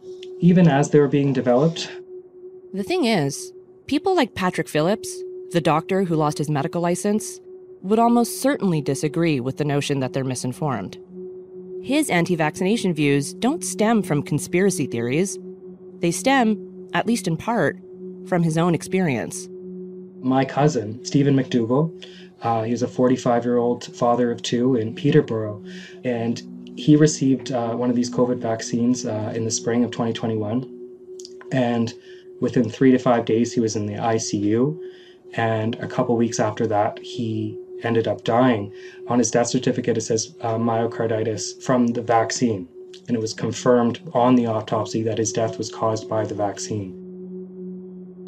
even 0.41 0.69
as 0.69 0.91
they 0.91 0.99
were 0.99 1.09
being 1.09 1.33
developed. 1.33 1.91
The 2.75 2.83
thing 2.83 3.05
is, 3.05 3.53
people 3.87 4.15
like 4.15 4.35
Patrick 4.35 4.69
Phillips, 4.69 5.09
the 5.53 5.61
doctor 5.61 6.05
who 6.05 6.17
lost 6.17 6.37
his 6.37 6.51
medical 6.51 6.83
license, 6.83 7.41
would 7.83 7.99
almost 7.99 8.41
certainly 8.41 8.81
disagree 8.81 9.41
with 9.41 9.57
the 9.57 9.65
notion 9.65 10.01
that 10.01 10.13
they're 10.13 10.25
misinformed. 10.25 10.99
His 11.83 12.11
anti 12.11 12.37
vaccination 12.37 12.95
views 12.95 13.35
don't 13.35 13.65
stem 13.65 14.03
from 14.03 14.23
conspiracy 14.23 14.87
theories, 14.87 15.39
they 15.99 16.13
stem, 16.13 16.89
at 16.95 17.07
least 17.07 17.27
in 17.27 17.37
part, 17.37 17.79
from 18.27 18.43
his 18.43 18.57
own 18.57 18.75
experience. 18.75 19.49
My 20.21 20.45
cousin, 20.45 21.05
Stephen 21.05 21.35
McDougall, 21.35 21.91
uh, 22.43 22.63
he 22.63 22.71
was 22.71 22.83
a 22.83 22.89
45 22.89 23.45
year 23.45 23.57
old 23.57 23.85
father 23.97 24.31
of 24.31 24.43
two 24.43 24.77
in 24.77 24.95
Peterborough, 24.95 25.63
and 26.05 26.43
he 26.77 26.97
received 26.97 27.53
uh, 27.53 27.75
one 27.75 27.91
of 27.91 27.97
these 27.97 28.11
COVID 28.11 28.39
vaccines 28.39 29.05
uh, 29.05 29.33
in 29.35 29.45
the 29.45 29.51
spring 29.51 29.85
of 29.85 29.91
2021. 29.91 30.69
And 31.53 31.93
within 32.41 32.69
three 32.69 32.93
to 32.93 32.99
five 32.99 33.25
days, 33.25 33.53
he 33.53 33.61
was 33.61 33.77
in 33.77 33.87
the 33.87 33.95
ICU. 33.95 34.79
And 35.35 35.77
a 35.77 35.87
couple 35.87 36.17
weeks 36.17 36.41
after 36.41 36.67
that, 36.67 36.99
he 36.99 37.59
ended 37.83 38.09
up 38.09 38.25
dying. 38.25 38.73
On 39.09 39.19
his 39.19 39.31
death 39.31 39.49
certificate, 39.49 39.97
it 39.97 40.03
says 40.03 40.35
uh, 40.41 40.57
myocarditis 40.57 41.63
from 41.63 41.89
the 41.89 42.03
vaccine. 42.03 42.69
And 43.09 43.17
it 43.17 43.21
was 43.21 43.35
confirmed 43.35 44.01
on 44.15 44.35
the 44.35 44.47
autopsy 44.47 45.03
that 45.03 45.19
his 45.19 45.33
death 45.33 45.59
was 45.59 45.73
caused 45.73 46.09
by 46.09 46.25
the 46.25 46.35
vaccine. 46.35 46.99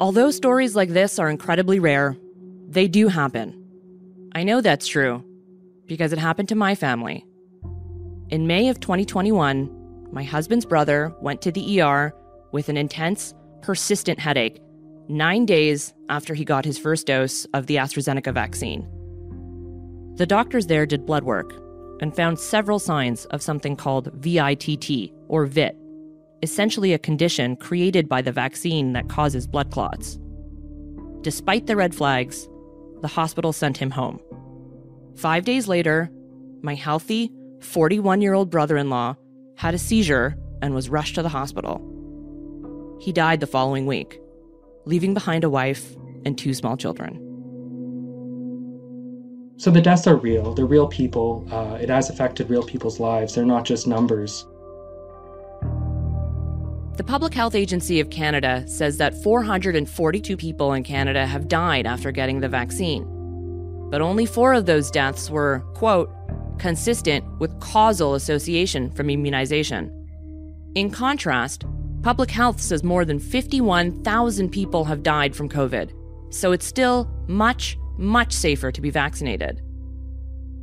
Although 0.01 0.31
stories 0.31 0.75
like 0.75 0.89
this 0.89 1.19
are 1.19 1.29
incredibly 1.29 1.79
rare, 1.79 2.17
they 2.67 2.87
do 2.87 3.07
happen. 3.07 3.61
I 4.33 4.43
know 4.43 4.59
that's 4.59 4.87
true 4.87 5.23
because 5.85 6.11
it 6.11 6.19
happened 6.19 6.49
to 6.49 6.55
my 6.55 6.75
family. 6.75 7.25
In 8.29 8.47
May 8.47 8.69
of 8.69 8.79
2021, 8.79 10.09
my 10.11 10.23
husband's 10.23 10.65
brother 10.65 11.13
went 11.21 11.41
to 11.43 11.51
the 11.51 11.81
ER 11.81 12.13
with 12.51 12.69
an 12.69 12.77
intense, 12.77 13.33
persistent 13.61 14.19
headache 14.19 14.61
nine 15.07 15.45
days 15.45 15.93
after 16.09 16.33
he 16.33 16.43
got 16.43 16.65
his 16.65 16.77
first 16.77 17.07
dose 17.07 17.45
of 17.53 17.67
the 17.67 17.75
AstraZeneca 17.75 18.33
vaccine. 18.33 18.87
The 20.17 20.25
doctors 20.25 20.67
there 20.67 20.85
did 20.85 21.05
blood 21.05 21.25
work 21.25 21.53
and 21.99 22.15
found 22.15 22.39
several 22.39 22.79
signs 22.79 23.25
of 23.25 23.41
something 23.41 23.75
called 23.75 24.11
VITT, 24.13 25.11
or 25.27 25.45
VIT, 25.45 25.75
essentially 26.41 26.93
a 26.93 26.99
condition 26.99 27.57
created 27.57 28.07
by 28.07 28.21
the 28.21 28.31
vaccine 28.31 28.93
that 28.93 29.09
causes 29.09 29.45
blood 29.45 29.71
clots. 29.71 30.17
Despite 31.21 31.67
the 31.67 31.75
red 31.75 31.93
flags, 31.93 32.47
the 33.01 33.09
hospital 33.09 33.51
sent 33.51 33.77
him 33.77 33.91
home. 33.91 34.21
Five 35.17 35.43
days 35.43 35.67
later, 35.67 36.09
my 36.61 36.75
healthy 36.75 37.29
41 37.59 38.21
year 38.21 38.33
old 38.33 38.49
brother 38.49 38.77
in 38.77 38.89
law 38.89 39.15
had 39.57 39.73
a 39.73 39.77
seizure 39.77 40.37
and 40.61 40.73
was 40.73 40.89
rushed 40.89 41.15
to 41.15 41.23
the 41.23 41.29
hospital. 41.29 41.81
He 43.01 43.11
died 43.11 43.41
the 43.41 43.47
following 43.47 43.85
week, 43.85 44.19
leaving 44.85 45.13
behind 45.13 45.43
a 45.43 45.49
wife 45.49 45.95
and 46.25 46.37
two 46.37 46.53
small 46.53 46.77
children. 46.77 47.19
So 49.57 49.71
the 49.71 49.81
deaths 49.81 50.05
are 50.05 50.17
real. 50.17 50.53
They're 50.53 50.65
real 50.65 50.87
people. 50.87 51.47
Uh, 51.49 51.77
it 51.79 51.89
has 51.89 52.09
affected 52.09 52.49
real 52.49 52.63
people's 52.63 52.99
lives. 52.99 53.35
They're 53.35 53.45
not 53.45 53.63
just 53.63 53.87
numbers. 53.87 54.45
The 56.97 57.03
Public 57.05 57.33
Health 57.33 57.55
Agency 57.55 57.99
of 57.99 58.09
Canada 58.09 58.63
says 58.67 58.97
that 58.97 59.21
442 59.21 60.37
people 60.37 60.73
in 60.73 60.83
Canada 60.83 61.25
have 61.25 61.47
died 61.47 61.85
after 61.85 62.11
getting 62.11 62.39
the 62.39 62.49
vaccine. 62.49 63.05
But 63.89 64.01
only 64.01 64.25
four 64.25 64.53
of 64.53 64.65
those 64.65 64.91
deaths 64.91 65.29
were, 65.29 65.59
quote, 65.73 66.09
consistent 66.57 67.23
with 67.39 67.59
causal 67.59 68.15
association 68.15 68.91
from 68.91 69.09
immunization. 69.09 69.91
In 70.75 70.89
contrast, 70.89 71.65
Public 72.01 72.31
Health 72.31 72.61
says 72.61 72.83
more 72.83 73.05
than 73.05 73.19
51,000 73.19 74.49
people 74.49 74.83
have 74.85 75.03
died 75.03 75.35
from 75.35 75.49
COVID, 75.49 75.91
so 76.29 76.51
it's 76.51 76.65
still 76.65 77.09
much, 77.27 77.77
much 77.97 78.33
safer 78.33 78.71
to 78.71 78.81
be 78.81 78.89
vaccinated. 78.89 79.61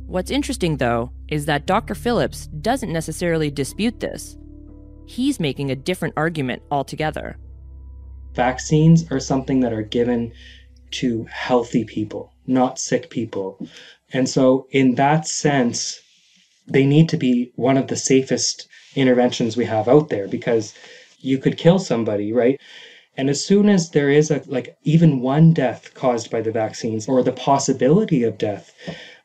What's 0.05 0.31
interesting, 0.31 0.77
though, 0.77 1.11
is 1.29 1.45
that 1.45 1.65
Dr. 1.65 1.95
Phillips 1.95 2.47
doesn't 2.47 2.91
necessarily 2.91 3.49
dispute 3.49 3.99
this 3.99 4.37
he's 5.05 5.39
making 5.39 5.71
a 5.71 5.75
different 5.75 6.13
argument 6.17 6.61
altogether. 6.71 7.37
Vaccines 8.33 9.09
are 9.11 9.19
something 9.19 9.59
that 9.59 9.73
are 9.73 9.83
given 9.83 10.31
to 10.91 11.25
healthy 11.25 11.83
people, 11.83 12.31
not 12.47 12.79
sick 12.79 13.09
people. 13.09 13.67
And 14.11 14.27
so, 14.29 14.67
in 14.71 14.95
that 14.95 15.27
sense, 15.27 16.01
they 16.67 16.85
need 16.85 17.09
to 17.09 17.17
be 17.17 17.51
one 17.55 17.77
of 17.77 17.87
the 17.87 17.95
safest 17.95 18.67
interventions 18.95 19.57
we 19.57 19.65
have 19.65 19.87
out 19.87 20.09
there 20.09 20.27
because 20.27 20.73
you 21.19 21.37
could 21.37 21.57
kill 21.57 21.79
somebody, 21.79 22.31
right? 22.31 22.59
And 23.15 23.29
as 23.29 23.45
soon 23.45 23.69
as 23.69 23.91
there 23.91 24.09
is 24.09 24.31
a 24.31 24.41
like 24.47 24.75
even 24.83 25.21
one 25.21 25.53
death 25.53 25.93
caused 25.93 26.31
by 26.31 26.41
the 26.41 26.51
vaccines 26.51 27.07
or 27.07 27.21
the 27.21 27.31
possibility 27.31 28.23
of 28.23 28.37
death, 28.37 28.73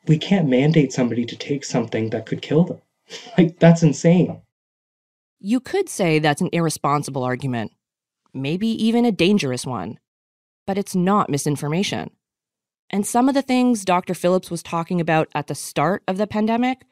we 0.07 0.17
can't 0.17 0.47
mandate 0.47 0.93
somebody 0.93 1.25
to 1.25 1.35
take 1.35 1.65
something 1.65 2.11
that 2.11 2.25
could 2.25 2.41
kill 2.41 2.63
them. 2.63 2.81
Like 3.37 3.59
that's 3.59 3.81
insane. 3.81 4.41
You 5.39 5.59
could 5.59 5.89
say 5.89 6.19
that's 6.19 6.41
an 6.41 6.49
irresponsible 6.51 7.23
argument, 7.23 7.71
maybe 8.33 8.67
even 8.67 9.05
a 9.05 9.11
dangerous 9.11 9.65
one, 9.65 9.97
but 10.67 10.77
it's 10.77 10.95
not 10.95 11.29
misinformation. 11.29 12.11
And 12.89 13.05
some 13.07 13.29
of 13.29 13.35
the 13.35 13.41
things 13.41 13.85
Dr. 13.85 14.13
Phillips 14.13 14.51
was 14.51 14.61
talking 14.61 14.99
about 14.99 15.29
at 15.33 15.47
the 15.47 15.55
start 15.55 16.03
of 16.07 16.17
the 16.17 16.27
pandemic, 16.27 16.85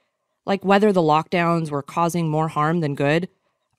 like 0.45 0.63
whether 0.63 0.91
the 0.91 1.01
lockdowns 1.01 1.69
were 1.69 1.83
causing 1.83 2.29
more 2.29 2.47
harm 2.47 2.79
than 2.79 2.95
good, 2.95 3.27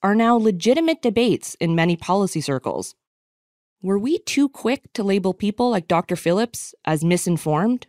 are 0.02 0.14
now 0.14 0.36
legitimate 0.36 1.02
debates 1.02 1.56
in 1.60 1.74
many 1.74 1.96
policy 1.96 2.40
circles. 2.40 2.94
Were 3.80 3.98
we 3.98 4.18
too 4.18 4.48
quick 4.48 4.92
to 4.94 5.04
label 5.04 5.32
people 5.32 5.70
like 5.70 5.86
Dr. 5.86 6.16
Phillips 6.16 6.74
as 6.84 7.04
misinformed? 7.04 7.86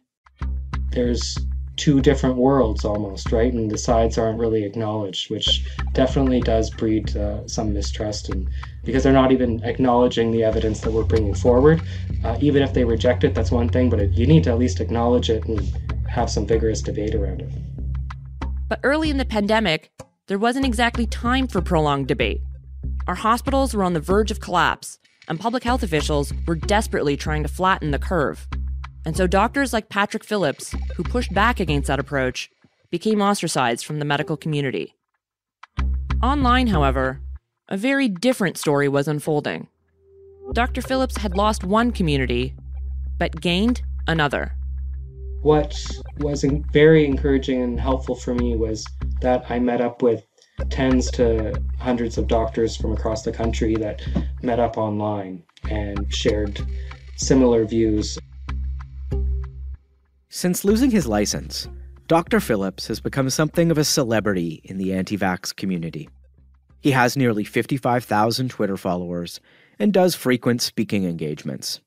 There's 0.92 1.36
two 1.78 2.00
different 2.00 2.36
worlds 2.36 2.86
almost, 2.86 3.32
right? 3.32 3.52
And 3.52 3.72
the 3.72 3.78
sides 3.78 4.20
aren't 4.20 4.38
really 4.38 4.64
acknowledged, 4.66 5.32
which 5.32 5.66
definitely 5.94 6.42
does 6.42 6.70
breed 6.70 7.18
uh, 7.18 7.48
some 7.48 7.74
mistrust. 7.74 8.30
And 8.30 8.48
because 8.84 9.02
they're 9.02 9.12
not 9.12 9.32
even 9.32 9.64
acknowledging 9.64 10.30
the 10.32 10.44
evidence 10.44 10.82
that 10.82 10.92
we're 10.92 11.06
bringing 11.06 11.34
forward, 11.34 11.82
uh, 12.24 12.38
even 12.40 12.62
if 12.62 12.76
they 12.76 12.84
reject 12.84 13.24
it, 13.24 13.34
that's 13.34 13.50
one 13.50 13.68
thing. 13.68 13.90
But 13.90 14.00
it, 14.00 14.12
you 14.12 14.28
need 14.28 14.44
to 14.44 14.52
at 14.52 14.60
least 14.60 14.82
acknowledge 14.82 15.32
it 15.32 15.44
and 15.46 15.60
have 16.08 16.30
some 16.30 16.46
vigorous 16.46 16.84
debate 16.84 17.16
around 17.16 17.42
it. 17.42 17.52
But 18.68 18.80
early 18.84 19.10
in 19.10 19.18
the 19.18 19.26
pandemic, 19.26 19.92
there 20.28 20.38
wasn't 20.38 20.68
exactly 20.68 21.08
time 21.08 21.48
for 21.48 21.62
prolonged 21.62 22.08
debate. 22.08 22.42
Our 23.08 23.16
hospitals 23.16 23.74
were 23.74 23.84
on 23.84 23.94
the 23.94 24.00
verge 24.00 24.30
of 24.30 24.40
collapse, 24.40 25.00
and 25.30 25.40
public 25.40 25.64
health 25.64 25.84
officials 25.84 26.34
were 26.48 26.56
desperately 26.56 27.16
trying 27.16 27.44
to 27.44 27.50
flatten 27.50 27.92
the 27.92 28.00
curve. 28.00 28.48
And 29.06 29.16
so 29.16 29.28
doctors 29.28 29.72
like 29.72 29.90
Patrick 29.90 30.24
Phillips, 30.26 30.76
who 30.96 31.04
pushed 31.04 31.34
back 31.34 31.60
against 31.60 31.88
that 31.88 32.00
approach, 32.00 32.50
became 32.90 33.22
ostracized 33.22 33.86
from 33.86 34.00
the 34.00 34.06
medical 34.06 34.36
community. 34.36 34.96
Online, 36.22 36.68
however, 36.68 37.22
a 37.70 37.78
very 37.78 38.10
different 38.10 38.58
story 38.58 38.90
was 38.90 39.08
unfolding. 39.08 39.68
Dr. 40.54 40.82
Phillips 40.82 41.18
had 41.18 41.38
lost 41.38 41.64
one 41.64 41.92
community, 41.92 42.56
but 43.20 43.40
gained 43.40 43.84
another. 44.08 44.52
What 45.44 45.80
was 46.18 46.44
very 46.74 47.06
encouraging 47.06 47.62
and 47.62 47.80
helpful 47.80 48.16
for 48.16 48.34
me 48.34 48.56
was 48.56 48.84
that 49.22 49.46
I 49.50 49.60
met 49.60 49.80
up 49.80 50.02
with 50.02 50.26
tens 50.70 51.10
to 51.12 51.54
hundreds 51.80 52.18
of 52.18 52.28
doctors 52.28 52.76
from 52.76 52.92
across 52.94 53.24
the 53.24 53.32
country 53.32 53.76
that 53.76 54.02
met 54.42 54.60
up 54.60 54.78
online 54.78 55.44
and 55.70 56.14
shared 56.14 56.60
similar 57.18 57.66
views 57.66 58.18
since 60.32 60.64
losing 60.64 60.92
his 60.92 61.08
license, 61.08 61.68
Dr. 62.08 62.40
Phillips 62.40 62.88
has 62.88 63.00
become 63.00 63.32
something 63.32 63.72
of 63.72 63.80
a 63.80 63.84
celebrity 63.84 64.62
in 64.64 64.78
the 64.78 64.94
anti 64.94 65.18
vax 65.18 65.56
community. 65.56 66.08
He 66.82 66.92
has 66.92 67.18
nearly 67.18 67.44
55,000 67.44 68.50
Twitter 68.50 68.78
followers 68.78 69.40
and 69.80 69.92
does 69.92 70.14
frequent 70.14 70.62
speaking 70.62 71.04
engagements. 71.04 71.82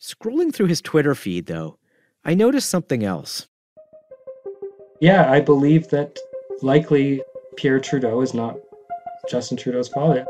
Scrolling 0.00 0.54
through 0.54 0.66
his 0.66 0.80
Twitter 0.80 1.14
feed, 1.14 1.46
though, 1.46 1.78
I 2.24 2.32
noticed 2.32 2.70
something 2.70 3.04
else. 3.04 3.46
Yeah, 5.00 5.30
I 5.30 5.40
believe 5.40 5.88
that 5.90 6.18
likely 6.62 7.22
Pierre 7.56 7.80
Trudeau 7.80 8.20
is 8.20 8.34
not 8.34 8.56
Justin 9.28 9.56
Trudeau's 9.56 9.88
father. 9.88 10.26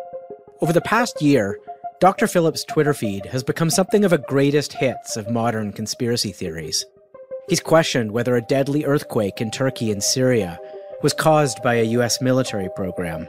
Over 0.60 0.72
the 0.72 0.80
past 0.80 1.20
year, 1.20 1.58
Dr. 2.00 2.26
Phillips' 2.26 2.64
Twitter 2.64 2.94
feed 2.94 3.26
has 3.26 3.42
become 3.42 3.70
something 3.70 4.04
of 4.04 4.12
a 4.12 4.18
greatest 4.18 4.72
hits 4.72 5.16
of 5.16 5.30
modern 5.30 5.72
conspiracy 5.72 6.32
theories. 6.32 6.84
He's 7.48 7.60
questioned 7.60 8.12
whether 8.12 8.36
a 8.36 8.42
deadly 8.42 8.84
earthquake 8.84 9.40
in 9.40 9.50
Turkey 9.50 9.90
and 9.90 10.02
Syria 10.02 10.58
was 11.02 11.12
caused 11.12 11.62
by 11.62 11.74
a 11.74 11.84
US 11.84 12.20
military 12.20 12.68
program. 12.74 13.28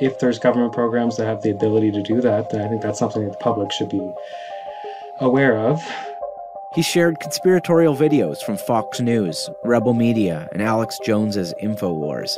If 0.00 0.18
there's 0.18 0.38
government 0.38 0.72
programs 0.72 1.16
that 1.16 1.26
have 1.26 1.42
the 1.42 1.50
ability 1.50 1.92
to 1.92 2.02
do 2.02 2.20
that, 2.20 2.50
then 2.50 2.62
I 2.62 2.68
think 2.68 2.82
that's 2.82 2.98
something 2.98 3.24
that 3.24 3.32
the 3.32 3.38
public 3.38 3.70
should 3.72 3.90
be 3.90 4.00
aware 5.20 5.58
of. 5.58 5.80
He 6.74 6.82
shared 6.82 7.18
conspiratorial 7.20 7.96
videos 7.96 8.40
from 8.42 8.56
Fox 8.56 9.00
News, 9.00 9.50
Rebel 9.64 9.92
Media, 9.92 10.48
and 10.52 10.62
Alex 10.62 10.98
Jones's 11.04 11.52
InfoWars, 11.60 12.36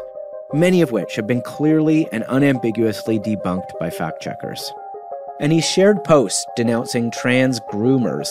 many 0.52 0.82
of 0.82 0.92
which 0.92 1.16
have 1.16 1.26
been 1.26 1.42
clearly 1.42 2.08
and 2.12 2.24
unambiguously 2.28 3.18
debunked 3.18 3.78
by 3.78 3.90
fact 3.90 4.22
checkers 4.22 4.72
and 5.42 5.52
he 5.52 5.60
shared 5.60 6.04
posts 6.04 6.46
denouncing 6.54 7.10
trans 7.10 7.60
groomers 7.60 8.28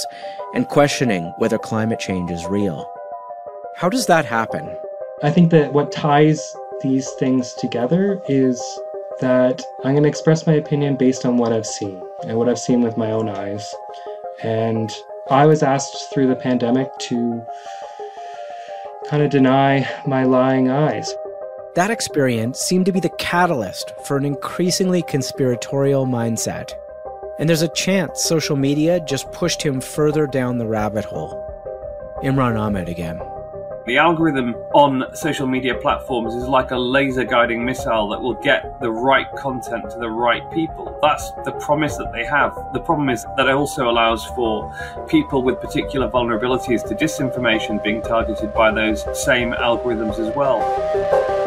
and 0.56 0.70
questioning 0.70 1.34
whether 1.38 1.58
climate 1.58 2.00
change 2.00 2.32
is 2.32 2.46
real. 2.46 2.90
How 3.76 3.90
does 3.90 4.06
that 4.06 4.26
happen? 4.26 4.78
I 5.22 5.30
think 5.30 5.52
that 5.52 5.74
what 5.74 5.92
ties 5.92 6.56
these 6.82 7.10
things 7.20 7.54
together 7.54 8.22
is 8.30 8.60
that 9.20 9.62
I'm 9.84 9.92
going 9.92 10.04
to 10.04 10.10
express 10.10 10.48
my 10.48 10.54
opinion 10.54 10.96
based 10.96 11.26
on 11.26 11.38
what 11.38 11.52
I've 11.52 11.66
seen 11.66 12.02
and 12.28 12.38
what 12.38 12.48
I've 12.48 12.58
seen 12.58 12.82
with 12.82 12.98
my 12.98 13.12
own 13.12 13.28
eyes. 13.28 13.76
And 14.42 14.90
I 15.30 15.46
was 15.46 15.62
asked 15.62 16.14
through 16.14 16.28
the 16.28 16.36
pandemic 16.36 16.98
to 17.10 17.46
kind 19.10 19.22
of 19.22 19.30
deny 19.30 19.88
my 20.08 20.24
lying 20.24 20.70
eyes. 20.70 21.14
That 21.76 21.92
experience 21.92 22.60
seemed 22.60 22.86
to 22.88 22.92
be 22.92 23.00
the 23.00 23.10
catalyst 23.18 23.94
for 24.06 24.18
an 24.18 24.26
increasingly 24.26 25.04
conspiratorial 25.04 26.06
mindset 26.06 26.74
and 27.42 27.50
there's 27.50 27.64
a 27.64 27.70
chance 27.70 28.24
social 28.24 28.56
media 28.56 29.00
just 29.00 29.32
pushed 29.32 29.64
him 29.64 29.82
further 29.82 30.28
down 30.28 30.60
the 30.60 30.68
rabbit 30.68 31.04
hole. 31.04 31.44
Imran 32.24 32.56
Ahmed 32.60 32.88
again. 32.88 33.20
The 33.88 33.98
algorithm 33.98 34.54
on 34.76 35.06
social 35.16 35.48
media 35.48 35.74
platforms 35.74 36.36
is 36.36 36.48
like 36.48 36.70
a 36.70 36.78
laser 36.78 37.24
guiding 37.24 37.66
missile 37.66 38.08
that 38.10 38.22
will 38.22 38.36
get 38.36 38.80
the 38.80 38.92
right 38.92 39.26
content 39.38 39.90
to 39.90 39.98
the 39.98 40.08
right 40.08 40.44
people. 40.52 41.00
That's 41.02 41.32
the 41.46 41.54
promise 41.54 41.98
that 41.98 42.14
they 42.14 42.24
have. 42.26 42.54
The 42.74 42.80
problem 42.80 43.10
is 43.10 43.26
that 43.38 43.48
it 43.48 43.56
also 43.56 43.90
allows 43.90 44.24
for 44.24 44.72
people 45.10 45.42
with 45.42 45.60
particular 45.60 46.08
vulnerabilities 46.12 46.88
to 46.90 46.94
disinformation 46.94 47.84
being 47.84 48.04
targeted 48.04 48.54
by 48.54 48.70
those 48.70 49.04
same 49.20 49.52
algorithms 49.54 50.20
as 50.20 50.36
well. 50.36 51.41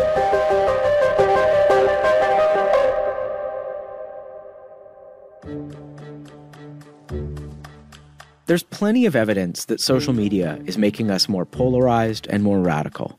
There's 8.47 8.63
plenty 8.63 9.07
of 9.07 9.17
evidence 9.17 9.65
that 9.67 9.81
social 9.81 10.13
mm. 10.13 10.19
media 10.19 10.61
is 10.67 10.77
making 10.77 11.11
us 11.11 11.29
more 11.29 11.47
polarized 11.47 12.27
and 12.29 12.43
more 12.43 12.61
radical. 12.61 13.19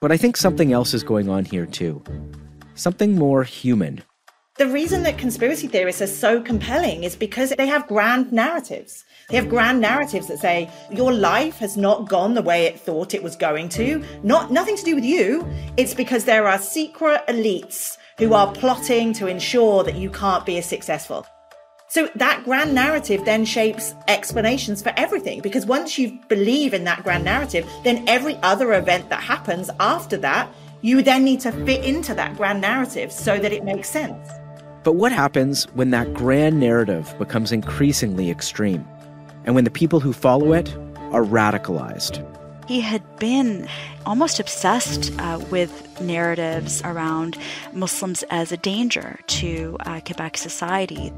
But 0.00 0.12
I 0.12 0.18
think 0.18 0.36
something 0.36 0.72
else 0.72 0.92
is 0.92 1.02
going 1.02 1.30
on 1.30 1.46
here 1.46 1.64
too. 1.64 2.02
Something 2.74 3.14
more 3.14 3.44
human. 3.44 4.02
The 4.58 4.68
reason 4.68 5.04
that 5.04 5.16
conspiracy 5.16 5.68
theorists 5.68 6.02
are 6.02 6.06
so 6.06 6.42
compelling 6.42 7.04
is 7.04 7.16
because 7.16 7.54
they 7.56 7.66
have 7.66 7.88
grand 7.88 8.30
narratives. 8.30 9.04
They 9.30 9.36
have 9.36 9.48
grand 9.48 9.80
narratives 9.80 10.28
that 10.28 10.40
say 10.40 10.70
your 10.90 11.12
life 11.12 11.56
has 11.56 11.78
not 11.78 12.10
gone 12.10 12.34
the 12.34 12.42
way 12.42 12.66
it 12.66 12.78
thought 12.78 13.14
it 13.14 13.22
was 13.22 13.34
going 13.34 13.70
to. 13.70 14.04
Not 14.22 14.52
nothing 14.52 14.76
to 14.76 14.84
do 14.84 14.94
with 14.94 15.04
you. 15.04 15.48
It's 15.78 15.94
because 15.94 16.26
there 16.26 16.46
are 16.46 16.58
secret 16.58 17.26
elites 17.26 17.96
who 18.18 18.34
are 18.34 18.52
plotting 18.52 19.14
to 19.14 19.26
ensure 19.26 19.82
that 19.84 19.96
you 19.96 20.10
can't 20.10 20.44
be 20.44 20.58
as 20.58 20.66
successful. 20.66 21.26
So 21.92 22.08
that 22.14 22.44
grand 22.44 22.74
narrative 22.74 23.26
then 23.26 23.44
shapes 23.44 23.94
explanations 24.08 24.80
for 24.80 24.94
everything 24.96 25.42
because 25.42 25.66
once 25.66 25.98
you 25.98 26.18
believe 26.26 26.72
in 26.72 26.84
that 26.84 27.02
grand 27.02 27.22
narrative, 27.22 27.68
then 27.84 28.02
every 28.08 28.36
other 28.36 28.72
event 28.72 29.10
that 29.10 29.22
happens 29.22 29.68
after 29.78 30.16
that, 30.16 30.48
you 30.80 31.02
then 31.02 31.22
need 31.22 31.40
to 31.40 31.52
fit 31.52 31.84
into 31.84 32.14
that 32.14 32.34
grand 32.38 32.62
narrative 32.62 33.12
so 33.12 33.38
that 33.38 33.52
it 33.52 33.62
makes 33.62 33.90
sense. 33.90 34.26
But 34.84 34.94
what 34.94 35.12
happens 35.12 35.64
when 35.74 35.90
that 35.90 36.14
grand 36.14 36.58
narrative 36.58 37.14
becomes 37.18 37.52
increasingly 37.52 38.30
extreme? 38.30 38.88
And 39.44 39.54
when 39.54 39.64
the 39.64 39.70
people 39.70 40.00
who 40.00 40.14
follow 40.14 40.54
it 40.54 40.74
are 41.12 41.22
radicalized? 41.22 42.26
He 42.66 42.80
had 42.80 43.02
been 43.18 43.68
almost 44.06 44.40
obsessed 44.40 45.12
uh, 45.18 45.44
with 45.50 46.00
narratives 46.00 46.80
around 46.86 47.36
Muslims 47.74 48.24
as 48.30 48.50
a 48.50 48.56
danger 48.56 49.20
to 49.26 49.76
uh, 49.80 50.00
Quebec 50.00 50.38
society. 50.38 51.12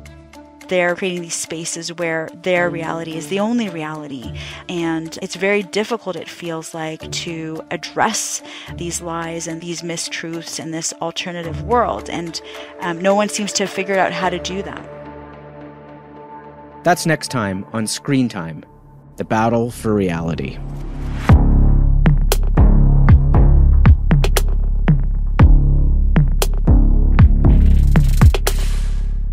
They're 0.68 0.94
creating 0.94 1.22
these 1.22 1.34
spaces 1.34 1.92
where 1.92 2.28
their 2.42 2.70
reality 2.70 3.16
is 3.16 3.28
the 3.28 3.40
only 3.40 3.68
reality. 3.68 4.32
And 4.68 5.18
it's 5.22 5.36
very 5.36 5.62
difficult, 5.62 6.16
it 6.16 6.28
feels 6.28 6.74
like, 6.74 7.10
to 7.12 7.62
address 7.70 8.42
these 8.76 9.00
lies 9.00 9.46
and 9.46 9.60
these 9.60 9.82
mistruths 9.82 10.58
in 10.58 10.70
this 10.70 10.92
alternative 10.94 11.62
world. 11.62 12.08
And 12.10 12.40
um, 12.80 13.00
no 13.00 13.14
one 13.14 13.28
seems 13.28 13.52
to 13.54 13.64
have 13.64 13.70
figured 13.70 13.98
out 13.98 14.12
how 14.12 14.30
to 14.30 14.38
do 14.38 14.62
that. 14.62 14.90
That's 16.84 17.06
next 17.06 17.28
time 17.28 17.64
on 17.72 17.86
Screen 17.86 18.28
Time 18.28 18.64
The 19.16 19.24
Battle 19.24 19.70
for 19.70 19.94
Reality. 19.94 20.58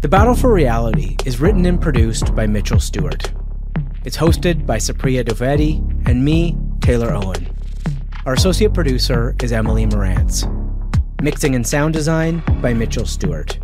The 0.02 0.08
Battle 0.08 0.34
for 0.34 0.52
Reality 0.52 1.16
is 1.28 1.40
written 1.40 1.64
and 1.68 1.80
produced 1.80 2.34
by 2.34 2.48
Mitchell 2.48 2.80
Stewart. 2.80 3.32
It's 4.04 4.18
hosted 4.18 4.66
by 4.66 4.78
Supriya 4.78 5.24
Dwivedi 5.24 5.78
and 6.08 6.26
me, 6.26 6.58
Taylor 6.82 7.14
Owen. 7.14 7.56
Our 8.26 8.34
associate 8.34 8.74
producer 8.74 9.36
is 9.44 9.52
Emily 9.52 9.86
Morantz. 9.86 10.42
Mixing 11.22 11.54
and 11.54 11.68
sound 11.68 11.94
design 11.94 12.42
by 12.64 12.74
Mitchell 12.74 13.06
Stewart. 13.06 13.60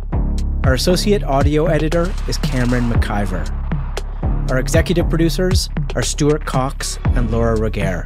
Our 0.62 0.74
associate 0.74 1.24
audio 1.24 1.66
editor 1.66 2.08
is 2.28 2.38
Cameron 2.38 2.88
McIver. 2.88 3.42
Our 4.48 4.60
executive 4.60 5.08
producers 5.08 5.68
are 5.96 6.02
Stuart 6.02 6.46
Cox 6.46 7.00
and 7.16 7.32
Laura 7.32 7.56
Reguer. 7.56 8.04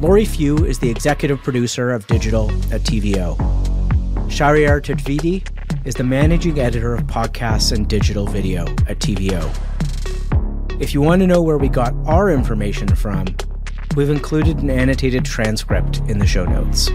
Laurie 0.00 0.24
Few 0.24 0.64
is 0.64 0.78
the 0.78 0.88
executive 0.88 1.42
producer 1.42 1.90
of 1.90 2.06
digital 2.06 2.48
at 2.72 2.82
TVO. 2.82 3.36
Shahryar 4.28 4.80
Tejvidi 4.80 5.44
is 5.84 5.94
the 5.94 6.04
managing 6.04 6.58
editor 6.58 6.94
of 6.94 7.02
podcasts 7.02 7.72
and 7.72 7.88
digital 7.88 8.26
video 8.26 8.62
at 8.88 8.98
TVO. 8.98 9.50
If 10.80 10.94
you 10.94 11.02
want 11.02 11.20
to 11.20 11.26
know 11.26 11.42
where 11.42 11.58
we 11.58 11.68
got 11.68 11.94
our 12.06 12.30
information 12.30 12.88
from, 12.94 13.26
we've 13.94 14.10
included 14.10 14.58
an 14.58 14.70
annotated 14.70 15.24
transcript 15.24 15.98
in 16.08 16.18
the 16.18 16.26
show 16.26 16.44
notes. 16.44 16.88